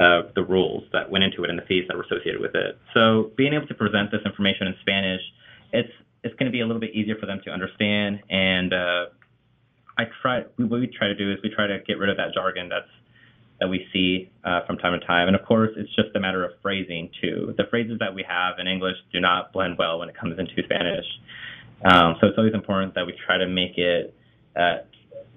uh, 0.00 0.22
the 0.34 0.42
rules 0.42 0.84
that 0.92 1.10
went 1.10 1.24
into 1.24 1.44
it, 1.44 1.50
and 1.50 1.58
the 1.58 1.66
fees 1.66 1.84
that 1.88 1.96
were 1.96 2.04
associated 2.04 2.40
with 2.40 2.54
it. 2.54 2.78
So 2.94 3.30
being 3.36 3.52
able 3.54 3.66
to 3.66 3.74
present 3.74 4.10
this 4.10 4.22
information 4.24 4.66
in 4.66 4.74
Spanish, 4.80 5.20
it's 5.72 5.92
it's 6.24 6.34
going 6.36 6.46
to 6.46 6.52
be 6.52 6.60
a 6.60 6.66
little 6.66 6.80
bit 6.80 6.94
easier 6.94 7.16
for 7.16 7.26
them 7.26 7.40
to 7.44 7.50
understand. 7.50 8.20
And 8.30 8.72
uh, 8.72 9.06
I 9.98 10.04
try 10.22 10.42
what 10.56 10.80
we 10.80 10.86
try 10.86 11.08
to 11.08 11.14
do 11.14 11.32
is 11.32 11.38
we 11.42 11.50
try 11.50 11.66
to 11.66 11.78
get 11.86 11.98
rid 11.98 12.10
of 12.10 12.16
that 12.16 12.32
jargon 12.34 12.68
that's 12.68 12.88
that 13.60 13.68
we 13.68 13.86
see 13.92 14.30
uh, 14.44 14.60
from 14.66 14.78
time 14.78 14.98
to 14.98 15.04
time. 15.04 15.26
And 15.26 15.36
of 15.36 15.44
course, 15.44 15.70
it's 15.76 15.94
just 15.96 16.14
a 16.14 16.20
matter 16.20 16.44
of 16.44 16.52
phrasing 16.62 17.10
too. 17.20 17.54
The 17.56 17.64
phrases 17.70 17.98
that 17.98 18.14
we 18.14 18.24
have 18.28 18.58
in 18.58 18.68
English 18.68 18.96
do 19.12 19.20
not 19.20 19.52
blend 19.52 19.76
well 19.78 19.98
when 19.98 20.08
it 20.08 20.16
comes 20.16 20.38
into 20.38 20.62
Spanish. 20.62 21.06
Um, 21.84 22.16
so 22.20 22.28
it's 22.28 22.38
always 22.38 22.54
important 22.54 22.94
that 22.94 23.06
we 23.06 23.14
try 23.26 23.38
to 23.38 23.46
make 23.46 23.76
it 23.76 24.14
uh, 24.58 24.78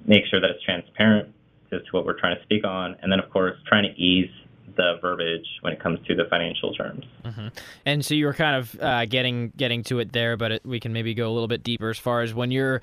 make 0.05 0.25
sure 0.29 0.41
that 0.41 0.49
it's 0.49 0.63
transparent 0.63 1.34
as 1.71 1.81
to 1.84 1.88
what 1.91 2.05
we're 2.05 2.19
trying 2.19 2.36
to 2.36 2.43
speak 2.43 2.65
on, 2.65 2.95
and 3.01 3.12
then 3.12 3.19
of 3.19 3.29
course 3.29 3.55
trying 3.67 3.84
to 3.84 4.01
ease 4.01 4.29
the 4.75 4.97
verbiage 5.01 5.45
when 5.62 5.73
it 5.73 5.79
comes 5.81 5.99
to 6.07 6.15
the 6.15 6.25
financial 6.29 6.73
terms. 6.73 7.05
Mm-hmm. 7.25 7.47
And 7.86 8.05
so 8.05 8.13
you 8.13 8.25
were 8.25 8.34
kind 8.34 8.55
of 8.55 8.81
uh, 8.81 9.05
getting 9.05 9.51
getting 9.55 9.84
to 9.84 9.99
it 9.99 10.12
there, 10.12 10.38
but 10.38 10.51
it, 10.53 10.65
we 10.65 10.79
can 10.79 10.93
maybe 10.93 11.13
go 11.13 11.29
a 11.29 11.34
little 11.34 11.47
bit 11.47 11.63
deeper 11.63 11.89
as 11.89 11.97
far 11.97 12.21
as 12.21 12.34
when 12.34 12.51
you're 12.51 12.81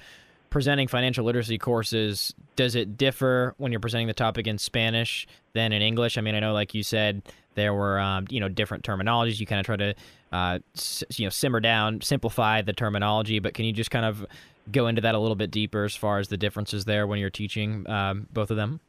presenting 0.51 0.89
financial 0.89 1.25
literacy 1.25 1.59
courses. 1.59 2.35
Does 2.57 2.75
it 2.75 2.97
differ 2.97 3.55
when 3.59 3.73
you're 3.73 3.81
presenting 3.81 4.07
the 4.07 4.15
topic 4.15 4.47
in 4.47 4.59
Spanish 4.59 5.27
than 5.53 5.73
in 5.73 5.83
English? 5.83 6.17
I 6.19 6.21
mean, 6.21 6.35
I 6.35 6.41
know, 6.41 6.53
like 6.53 6.75
you 6.75 6.83
said, 6.83 7.23
there 7.59 7.75
were 7.75 7.99
um, 7.99 8.27
you 8.31 8.41
know 8.41 8.49
different 8.49 8.85
terminologies. 8.85 9.39
You 9.39 9.47
kind 9.47 9.61
of 9.61 9.67
try 9.67 9.77
to 9.77 9.95
uh, 10.33 10.59
s- 10.75 11.05
you 11.17 11.27
know 11.27 11.31
simmer 11.31 11.61
down, 11.61 12.01
simplify 12.01 12.63
the 12.63 12.73
terminology, 12.73 13.39
but 13.39 13.55
can 13.55 13.65
you 13.65 13.73
just 13.73 13.91
kind 13.91 14.07
of 14.07 14.25
go 14.71 14.87
into 14.87 15.01
that 15.03 15.15
a 15.15 15.19
little 15.19 15.37
bit 15.37 15.51
deeper 15.51 15.85
as 15.85 15.95
far 15.95 16.19
as 16.19 16.29
the 16.29 16.37
differences 16.37 16.85
there 16.85 17.07
when 17.07 17.19
you're 17.19 17.31
teaching 17.31 17.89
um, 17.89 18.27
both 18.33 18.51
of 18.51 18.57
them? 18.57 18.81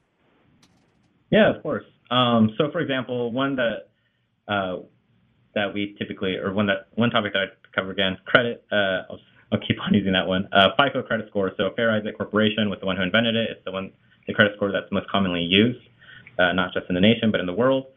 Yeah, 1.32 1.56
of 1.56 1.62
course. 1.62 1.86
Um, 2.10 2.56
so, 2.58 2.72
for 2.72 2.80
example, 2.80 3.32
one 3.32 3.56
that 3.58 3.90
uh, 4.48 4.78
that 5.56 5.74
we 5.74 5.96
typically, 5.98 6.36
or 6.36 6.54
one 6.54 6.68
that 6.68 6.88
one 6.96 7.10
topic 7.10 7.34
that 7.34 7.40
I 7.40 7.46
cover 7.76 7.92
again, 7.92 8.18
credit. 8.26 8.66
Uh, 8.72 9.04
I'll, 9.10 9.20
I'll, 9.52 9.60
keep 9.60 9.78
on 9.82 9.94
using 9.94 10.14
that 10.14 10.28
one. 10.28 10.48
Uh, 10.52 10.70
FICO 10.78 11.04
credit 11.04 11.28
score. 11.30 11.52
So, 11.58 11.70
Fair 11.76 11.92
Isaac 11.92 12.18
Corporation 12.18 12.70
was 12.70 12.80
the 12.80 12.86
one 12.86 12.98
who 12.98 13.04
invented 13.04 13.36
it. 13.36 13.50
It's 13.52 13.66
the 13.66 13.72
one, 13.72 13.92
the 14.28 14.34
credit 14.34 14.54
score 14.56 14.72
that's 14.72 14.92
most 14.92 15.08
commonly 15.10 15.42
used, 15.42 15.80
uh, 16.40 16.54
not 16.54 16.74
just 16.74 16.88
in 16.90 16.96
the 16.96 17.02
nation 17.02 17.32
but 17.32 17.40
in 17.40 17.46
the 17.46 17.54
world. 17.54 17.88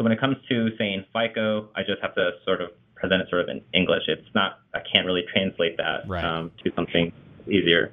So, 0.00 0.04
when 0.04 0.12
it 0.12 0.18
comes 0.18 0.38
to 0.48 0.70
saying 0.78 1.04
FICO, 1.12 1.68
I 1.76 1.82
just 1.82 2.00
have 2.00 2.14
to 2.14 2.30
sort 2.46 2.62
of 2.62 2.70
present 2.94 3.20
it 3.20 3.28
sort 3.28 3.42
of 3.42 3.48
in 3.50 3.60
English. 3.74 4.04
It's 4.08 4.34
not, 4.34 4.60
I 4.72 4.78
can't 4.90 5.04
really 5.04 5.24
translate 5.30 5.76
that 5.76 6.08
right. 6.08 6.24
um, 6.24 6.50
to 6.64 6.72
something 6.74 7.12
easier. 7.46 7.92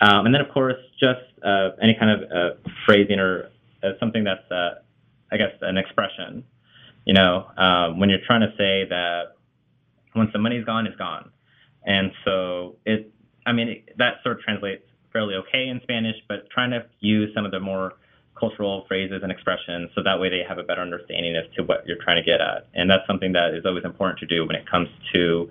Um, 0.00 0.24
and 0.24 0.34
then, 0.34 0.40
of 0.40 0.48
course, 0.48 0.78
just 0.98 1.20
uh, 1.44 1.72
any 1.82 1.94
kind 1.94 2.10
of 2.10 2.30
uh, 2.32 2.70
phrasing 2.86 3.20
or 3.20 3.50
uh, 3.82 3.90
something 4.00 4.24
that's, 4.24 4.50
uh, 4.50 4.76
I 5.30 5.36
guess, 5.36 5.52
an 5.60 5.76
expression. 5.76 6.42
You 7.04 7.12
know, 7.12 7.46
um, 7.58 8.00
when 8.00 8.08
you're 8.08 8.24
trying 8.26 8.40
to 8.40 8.54
say 8.56 8.86
that 8.88 9.34
once 10.16 10.30
the 10.32 10.38
money's 10.38 10.64
gone, 10.64 10.86
it's 10.86 10.96
gone. 10.96 11.32
And 11.84 12.12
so 12.24 12.76
it, 12.86 13.12
I 13.44 13.52
mean, 13.52 13.68
it, 13.68 13.98
that 13.98 14.22
sort 14.22 14.38
of 14.38 14.42
translates 14.42 14.84
fairly 15.12 15.34
okay 15.34 15.68
in 15.68 15.80
Spanish, 15.82 16.16
but 16.28 16.48
trying 16.48 16.70
to 16.70 16.86
use 17.00 17.28
some 17.34 17.44
of 17.44 17.50
the 17.50 17.60
more 17.60 17.92
cultural 18.42 18.84
phrases 18.88 19.20
and 19.22 19.30
expressions 19.30 19.88
so 19.94 20.02
that 20.02 20.18
way 20.18 20.28
they 20.28 20.42
have 20.46 20.58
a 20.58 20.64
better 20.64 20.82
understanding 20.82 21.36
as 21.36 21.44
to 21.54 21.62
what 21.62 21.86
you're 21.86 22.02
trying 22.02 22.16
to 22.16 22.26
get 22.28 22.40
at. 22.40 22.66
And 22.74 22.90
that's 22.90 23.06
something 23.06 23.32
that 23.38 23.54
is 23.54 23.64
always 23.64 23.84
important 23.84 24.18
to 24.18 24.26
do 24.26 24.44
when 24.44 24.56
it 24.56 24.68
comes 24.68 24.88
to 25.12 25.48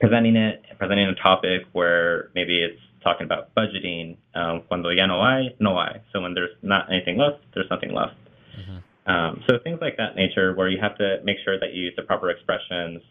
presenting 0.00 0.36
it, 0.36 0.62
presenting 0.78 1.08
a 1.08 1.16
topic 1.16 1.62
where 1.72 2.30
maybe 2.36 2.62
it's 2.62 2.80
talking 3.02 3.24
about 3.24 3.52
budgeting. 3.56 4.16
Um, 4.36 4.62
cuando 4.68 4.90
ya 4.90 5.06
no 5.06 5.18
hay, 5.20 5.56
no 5.58 5.74
hay. 5.74 6.00
So 6.12 6.20
when 6.20 6.34
there's 6.34 6.54
not 6.62 6.92
anything 6.92 7.18
left, 7.18 7.42
there's 7.54 7.70
nothing 7.70 7.92
left. 7.92 8.14
Mm-hmm. 8.56 9.10
Um, 9.10 9.42
so 9.48 9.58
things 9.64 9.80
like 9.80 9.96
that 9.96 10.14
nature, 10.14 10.54
where 10.54 10.68
you 10.68 10.78
have 10.80 10.96
to 10.98 11.18
make 11.24 11.38
sure 11.44 11.58
that 11.58 11.74
you 11.74 11.86
use 11.86 11.94
the 11.96 12.02
proper 12.02 12.30
expressions. 12.30 13.02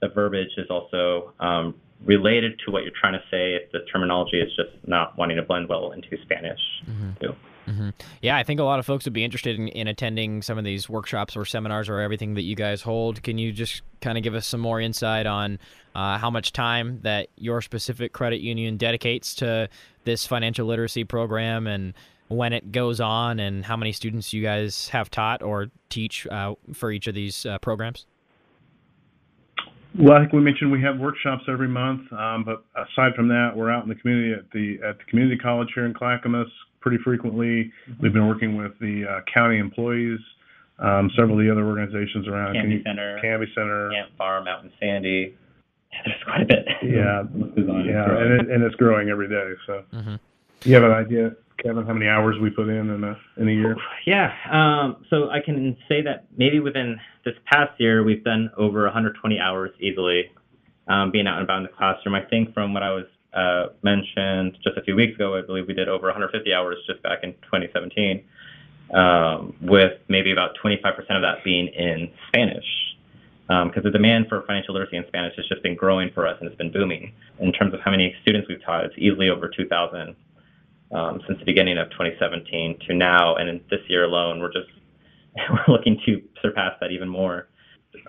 The 0.00 0.08
verbiage 0.08 0.56
is 0.56 0.68
also 0.70 1.34
um, 1.38 1.74
related 2.04 2.58
to 2.64 2.70
what 2.70 2.82
you're 2.84 2.98
trying 2.98 3.12
to 3.12 3.24
say. 3.30 3.56
If 3.60 3.72
the 3.72 3.80
terminology 3.92 4.40
is 4.40 4.50
just 4.56 4.72
not 4.86 5.18
wanting 5.18 5.36
to 5.36 5.42
blend 5.42 5.68
well 5.68 5.92
into 5.92 6.16
Spanish, 6.22 6.60
mm-hmm. 6.88 7.26
Mm-hmm. 7.66 7.90
Yeah, 8.20 8.36
I 8.36 8.42
think 8.42 8.60
a 8.60 8.64
lot 8.64 8.78
of 8.78 8.86
folks 8.86 9.04
would 9.04 9.14
be 9.14 9.24
interested 9.24 9.58
in, 9.58 9.68
in, 9.68 9.88
attending 9.88 10.42
some 10.42 10.58
of 10.58 10.64
these 10.64 10.88
workshops 10.88 11.36
or 11.36 11.44
seminars 11.44 11.88
or 11.88 11.98
everything 12.00 12.34
that 12.34 12.42
you 12.42 12.54
guys 12.54 12.82
hold. 12.82 13.22
Can 13.22 13.38
you 13.38 13.52
just 13.52 13.82
kind 14.00 14.18
of 14.18 14.24
give 14.24 14.34
us 14.34 14.46
some 14.46 14.60
more 14.60 14.80
insight 14.80 15.26
on 15.26 15.58
uh, 15.94 16.18
how 16.18 16.30
much 16.30 16.52
time 16.52 17.00
that 17.02 17.28
your 17.36 17.62
specific 17.62 18.12
credit 18.12 18.40
union 18.40 18.76
dedicates 18.76 19.34
to 19.36 19.68
this 20.04 20.26
financial 20.26 20.66
literacy 20.66 21.04
program 21.04 21.66
and 21.66 21.94
when 22.28 22.52
it 22.52 22.72
goes 22.72 23.00
on 23.00 23.38
and 23.38 23.64
how 23.64 23.76
many 23.76 23.92
students 23.92 24.32
you 24.32 24.42
guys 24.42 24.88
have 24.88 25.10
taught 25.10 25.42
or 25.42 25.68
teach 25.88 26.26
uh, 26.26 26.54
for 26.72 26.90
each 26.90 27.06
of 27.06 27.14
these 27.14 27.46
uh, 27.46 27.58
programs? 27.58 28.06
Well, 29.96 30.16
I 30.16 30.20
think 30.20 30.32
we 30.32 30.40
mentioned 30.40 30.72
we 30.72 30.82
have 30.82 30.98
workshops 30.98 31.44
every 31.48 31.68
month, 31.68 32.12
um, 32.12 32.44
but 32.44 32.64
aside 32.74 33.14
from 33.14 33.28
that, 33.28 33.52
we're 33.54 33.70
out 33.70 33.84
in 33.84 33.88
the 33.88 33.94
community 33.94 34.32
at 34.32 34.50
the 34.50 34.84
at 34.84 34.98
the 34.98 35.04
community 35.04 35.38
college 35.38 35.68
here 35.72 35.86
in 35.86 35.94
Clackamas 35.94 36.48
pretty 36.84 37.02
frequently. 37.02 37.72
Mm-hmm. 37.88 38.02
We've 38.02 38.12
been 38.12 38.28
working 38.28 38.56
with 38.58 38.78
the 38.78 39.04
uh, 39.08 39.20
county 39.32 39.58
employees, 39.58 40.20
um, 40.78 41.10
several 41.16 41.38
of 41.40 41.44
the 41.44 41.50
other 41.50 41.64
organizations 41.66 42.28
around 42.28 42.54
Canby 42.54 42.82
Center, 42.84 43.18
Canby 43.22 43.46
Center, 43.54 43.90
Camp 43.90 44.10
Farm 44.18 44.46
out 44.46 44.62
in 44.62 44.70
Sandy. 44.78 45.34
There's 46.04 46.22
quite 46.24 46.42
a 46.42 46.44
bit. 46.44 46.66
Yeah, 46.82 47.22
yeah, 47.56 48.04
and, 48.04 48.40
it, 48.40 48.50
and 48.50 48.62
it's 48.62 48.74
growing 48.74 49.08
every 49.08 49.28
day. 49.28 49.52
So, 49.66 49.84
mm-hmm. 49.94 50.16
you 50.64 50.74
have 50.74 50.84
an 50.84 50.90
idea, 50.90 51.30
Kevin, 51.62 51.86
how 51.86 51.94
many 51.94 52.06
hours 52.06 52.36
we 52.38 52.50
put 52.50 52.68
in 52.68 52.90
in 52.90 53.02
a 53.02 53.16
in 53.38 53.48
a 53.48 53.52
year? 53.52 53.76
Yeah, 54.06 54.30
um, 54.52 55.06
so 55.08 55.30
I 55.30 55.40
can 55.42 55.78
say 55.88 56.02
that 56.02 56.26
maybe 56.36 56.60
within 56.60 57.00
this 57.24 57.34
past 57.50 57.80
year 57.80 58.04
we've 58.04 58.24
done 58.24 58.50
over 58.58 58.82
120 58.82 59.38
hours 59.38 59.70
easily, 59.80 60.30
um, 60.88 61.10
being 61.12 61.26
out 61.26 61.36
and 61.36 61.44
about 61.44 61.58
in 61.58 61.62
the 61.62 61.70
classroom. 61.70 62.14
I 62.14 62.24
think 62.28 62.52
from 62.52 62.74
what 62.74 62.82
I 62.82 62.90
was 62.90 63.06
uh, 63.34 63.68
mentioned 63.82 64.58
just 64.62 64.76
a 64.76 64.82
few 64.82 64.96
weeks 64.96 65.14
ago, 65.14 65.36
I 65.36 65.42
believe 65.42 65.66
we 65.66 65.74
did 65.74 65.88
over 65.88 66.06
150 66.06 66.52
hours 66.52 66.76
just 66.86 67.02
back 67.02 67.20
in 67.22 67.32
2017, 67.44 68.24
um, 68.94 69.54
with 69.60 69.92
maybe 70.08 70.32
about 70.32 70.56
25% 70.62 70.86
of 71.10 71.22
that 71.22 71.44
being 71.44 71.68
in 71.68 72.10
Spanish. 72.28 72.66
Because 73.46 73.76
um, 73.76 73.82
the 73.82 73.90
demand 73.90 74.28
for 74.28 74.42
financial 74.46 74.72
literacy 74.72 74.96
in 74.96 75.06
Spanish 75.08 75.36
has 75.36 75.46
just 75.48 75.62
been 75.62 75.74
growing 75.74 76.10
for 76.14 76.26
us 76.26 76.36
and 76.40 76.48
it's 76.48 76.56
been 76.56 76.72
booming. 76.72 77.12
In 77.40 77.52
terms 77.52 77.74
of 77.74 77.80
how 77.80 77.90
many 77.90 78.14
students 78.22 78.48
we've 78.48 78.62
taught, 78.64 78.84
it's 78.84 78.94
easily 78.96 79.28
over 79.28 79.48
2,000 79.48 80.16
um, 80.92 81.20
since 81.26 81.38
the 81.38 81.44
beginning 81.44 81.76
of 81.76 81.90
2017 81.90 82.78
to 82.86 82.94
now. 82.94 83.34
And 83.34 83.50
in 83.50 83.60
this 83.70 83.80
year 83.88 84.04
alone, 84.04 84.40
we're 84.40 84.52
just 84.52 84.70
we're 85.50 85.74
looking 85.74 86.00
to 86.06 86.22
surpass 86.40 86.74
that 86.80 86.90
even 86.90 87.08
more. 87.08 87.48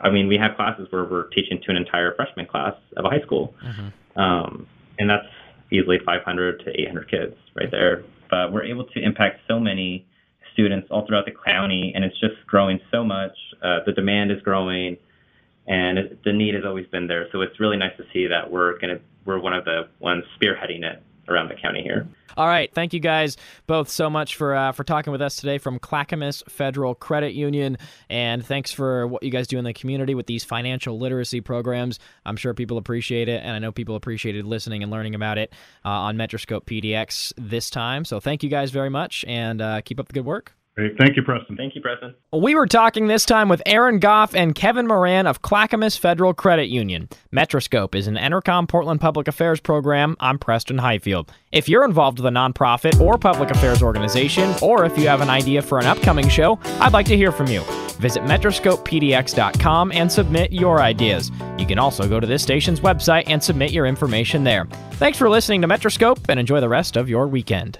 I 0.02 0.10
mean, 0.10 0.28
we 0.28 0.38
have 0.38 0.56
classes 0.56 0.88
where 0.92 1.04
we're 1.06 1.28
teaching 1.30 1.62
to 1.64 1.72
an 1.72 1.78
entire 1.78 2.16
freshman 2.16 2.46
class 2.46 2.76
of 2.98 3.06
a 3.06 3.10
high 3.10 3.22
school. 3.22 3.54
Mm-hmm. 3.64 4.20
Um, 4.20 4.68
and 5.00 5.10
that's 5.10 5.28
easily 5.72 5.98
500 6.06 6.64
to 6.66 6.82
800 6.82 7.10
kids 7.10 7.36
right 7.56 7.70
there. 7.72 8.04
But 8.30 8.52
we're 8.52 8.64
able 8.64 8.86
to 8.86 9.00
impact 9.02 9.40
so 9.48 9.60
many 9.60 10.06
students 10.54 10.88
all 10.90 11.06
throughout 11.06 11.26
the 11.26 11.34
county, 11.46 11.92
and 11.96 12.04
it's 12.04 12.20
just 12.20 12.36
growing 12.48 12.80
so 12.92 13.04
much. 13.04 13.34
Uh, 13.62 13.80
the 13.86 13.92
demand 13.92 14.32
is 14.32 14.42
growing, 14.42 14.98
and 15.68 15.98
it, 15.98 16.24
the 16.24 16.34
need 16.34 16.56
has 16.56 16.64
always 16.66 16.88
been 16.88 17.08
there. 17.08 17.28
So 17.32 17.42
it's 17.42 17.60
really 17.60 17.78
nice 17.78 17.96
to 17.98 18.04
see 18.14 18.28
that 18.28 18.50
we're 18.50 18.80
gonna 18.80 19.00
we're 19.26 19.40
one 19.40 19.54
of 19.54 19.66
the 19.66 19.90
ones 20.00 20.24
spearheading 20.40 20.84
it 20.84 21.04
around 21.28 21.50
the 21.50 21.56
county 21.56 21.82
here. 21.82 22.08
All 22.38 22.48
right, 22.48 22.74
thank 22.74 22.94
you 22.94 23.00
guys 23.00 23.38
both 23.66 23.90
so 23.90 24.10
much 24.10 24.36
for 24.36 24.56
uh, 24.56 24.72
for 24.74 24.84
talking 24.84 25.12
with 25.12 25.22
us 25.22 25.38
today 25.38 25.58
from 25.58 25.80
Clackamas 25.80 26.44
Federal 26.50 26.94
Credit 26.94 27.34
Union, 27.34 27.78
and 28.10 28.46
thanks 28.46 28.72
for 28.72 29.08
what 29.08 29.24
you 29.24 29.32
guys 29.32 29.48
do 29.48 29.58
in 29.58 29.64
the 29.64 29.74
community 29.74 30.16
with 30.16 30.26
these 30.26 30.44
financial 30.44 31.00
literacy 31.00 31.40
programs. 31.40 32.00
I'm 32.26 32.36
sure 32.36 32.54
people 32.54 32.78
appreciate 32.78 33.30
it, 33.30 33.42
and 33.42 33.52
I 33.52 33.60
know 33.60 33.72
people 33.72 33.96
appreciated 33.96 34.46
listening 34.46 34.84
and 34.84 34.92
learning 34.92 35.16
about 35.16 35.38
it 35.38 35.54
uh, 35.86 35.90
on 35.90 36.18
Metroscope 36.18 36.66
PDX 36.66 37.34
this 37.38 37.70
time. 37.70 38.04
So 38.04 38.20
thank 38.20 38.44
you 38.44 38.50
guys 38.50 38.72
very 38.72 38.90
much, 38.90 39.24
and 39.28 39.62
uh, 39.62 39.82
keep 39.82 40.00
up 40.00 40.08
the 40.08 40.14
good 40.14 40.26
work. 40.26 40.54
Great. 40.76 40.98
Thank 40.98 41.16
you, 41.16 41.24
Preston. 41.24 41.56
Thank 41.56 41.74
you, 41.74 41.82
Preston. 41.82 42.14
We 42.34 42.54
were 42.54 42.68
talking 42.68 43.08
this 43.08 43.24
time 43.24 43.48
with 43.48 43.62
Aaron 43.66 43.98
Goff 43.98 44.36
and 44.36 44.54
Kevin 44.54 44.88
Moran 44.88 45.26
of 45.26 45.42
Clackamas 45.42 45.96
Federal 45.96 46.34
Credit 46.34 46.68
Union. 46.68 47.08
Metroscope 47.32 47.96
is 47.96 48.08
an 48.08 48.16
Entercom 48.16 48.68
Portland 48.68 49.00
public 49.00 49.30
affairs 49.30 49.62
program. 49.62 50.18
I'm 50.20 50.38
Preston 50.38 50.80
Highfield. 50.80 51.32
If 51.54 51.70
you're 51.70 51.86
involved 51.86 52.20
with 52.20 52.26
a 52.26 52.36
nonprofit 52.36 53.00
or 53.00 53.18
public 53.18 53.52
affairs 53.52 53.82
organization, 53.82 54.54
or 54.62 54.84
if 54.84 54.98
you 54.98 55.08
have 55.08 55.22
an 55.22 55.30
idea 55.30 55.62
for 55.62 55.80
an 55.80 55.86
upcoming 55.86 56.28
show, 56.28 56.60
I'd 56.82 56.92
like 56.92 57.06
to 57.06 57.16
hear 57.16 57.32
from 57.32 57.48
you. 57.48 57.62
Visit 58.00 58.24
metroscopepdx.com 58.24 59.94
and 59.94 60.12
submit 60.12 60.52
your 60.52 60.82
ideas. 60.82 61.32
You 61.58 61.66
can 61.66 61.80
also 61.80 62.06
go 62.10 62.20
to 62.20 62.28
this 62.28 62.44
station's 62.44 62.82
website 62.82 63.24
and 63.28 63.42
submit 63.42 63.72
your 63.72 63.86
information 63.86 64.44
there. 64.44 64.66
Thanks 64.96 65.18
for 65.18 65.30
listening 65.30 65.62
to 65.62 65.70
Metroscope 65.70 66.20
and 66.28 66.38
enjoy 66.38 66.60
the 66.60 66.68
rest 66.68 66.98
of 66.98 67.08
your 67.08 67.28
weekend. 67.28 67.80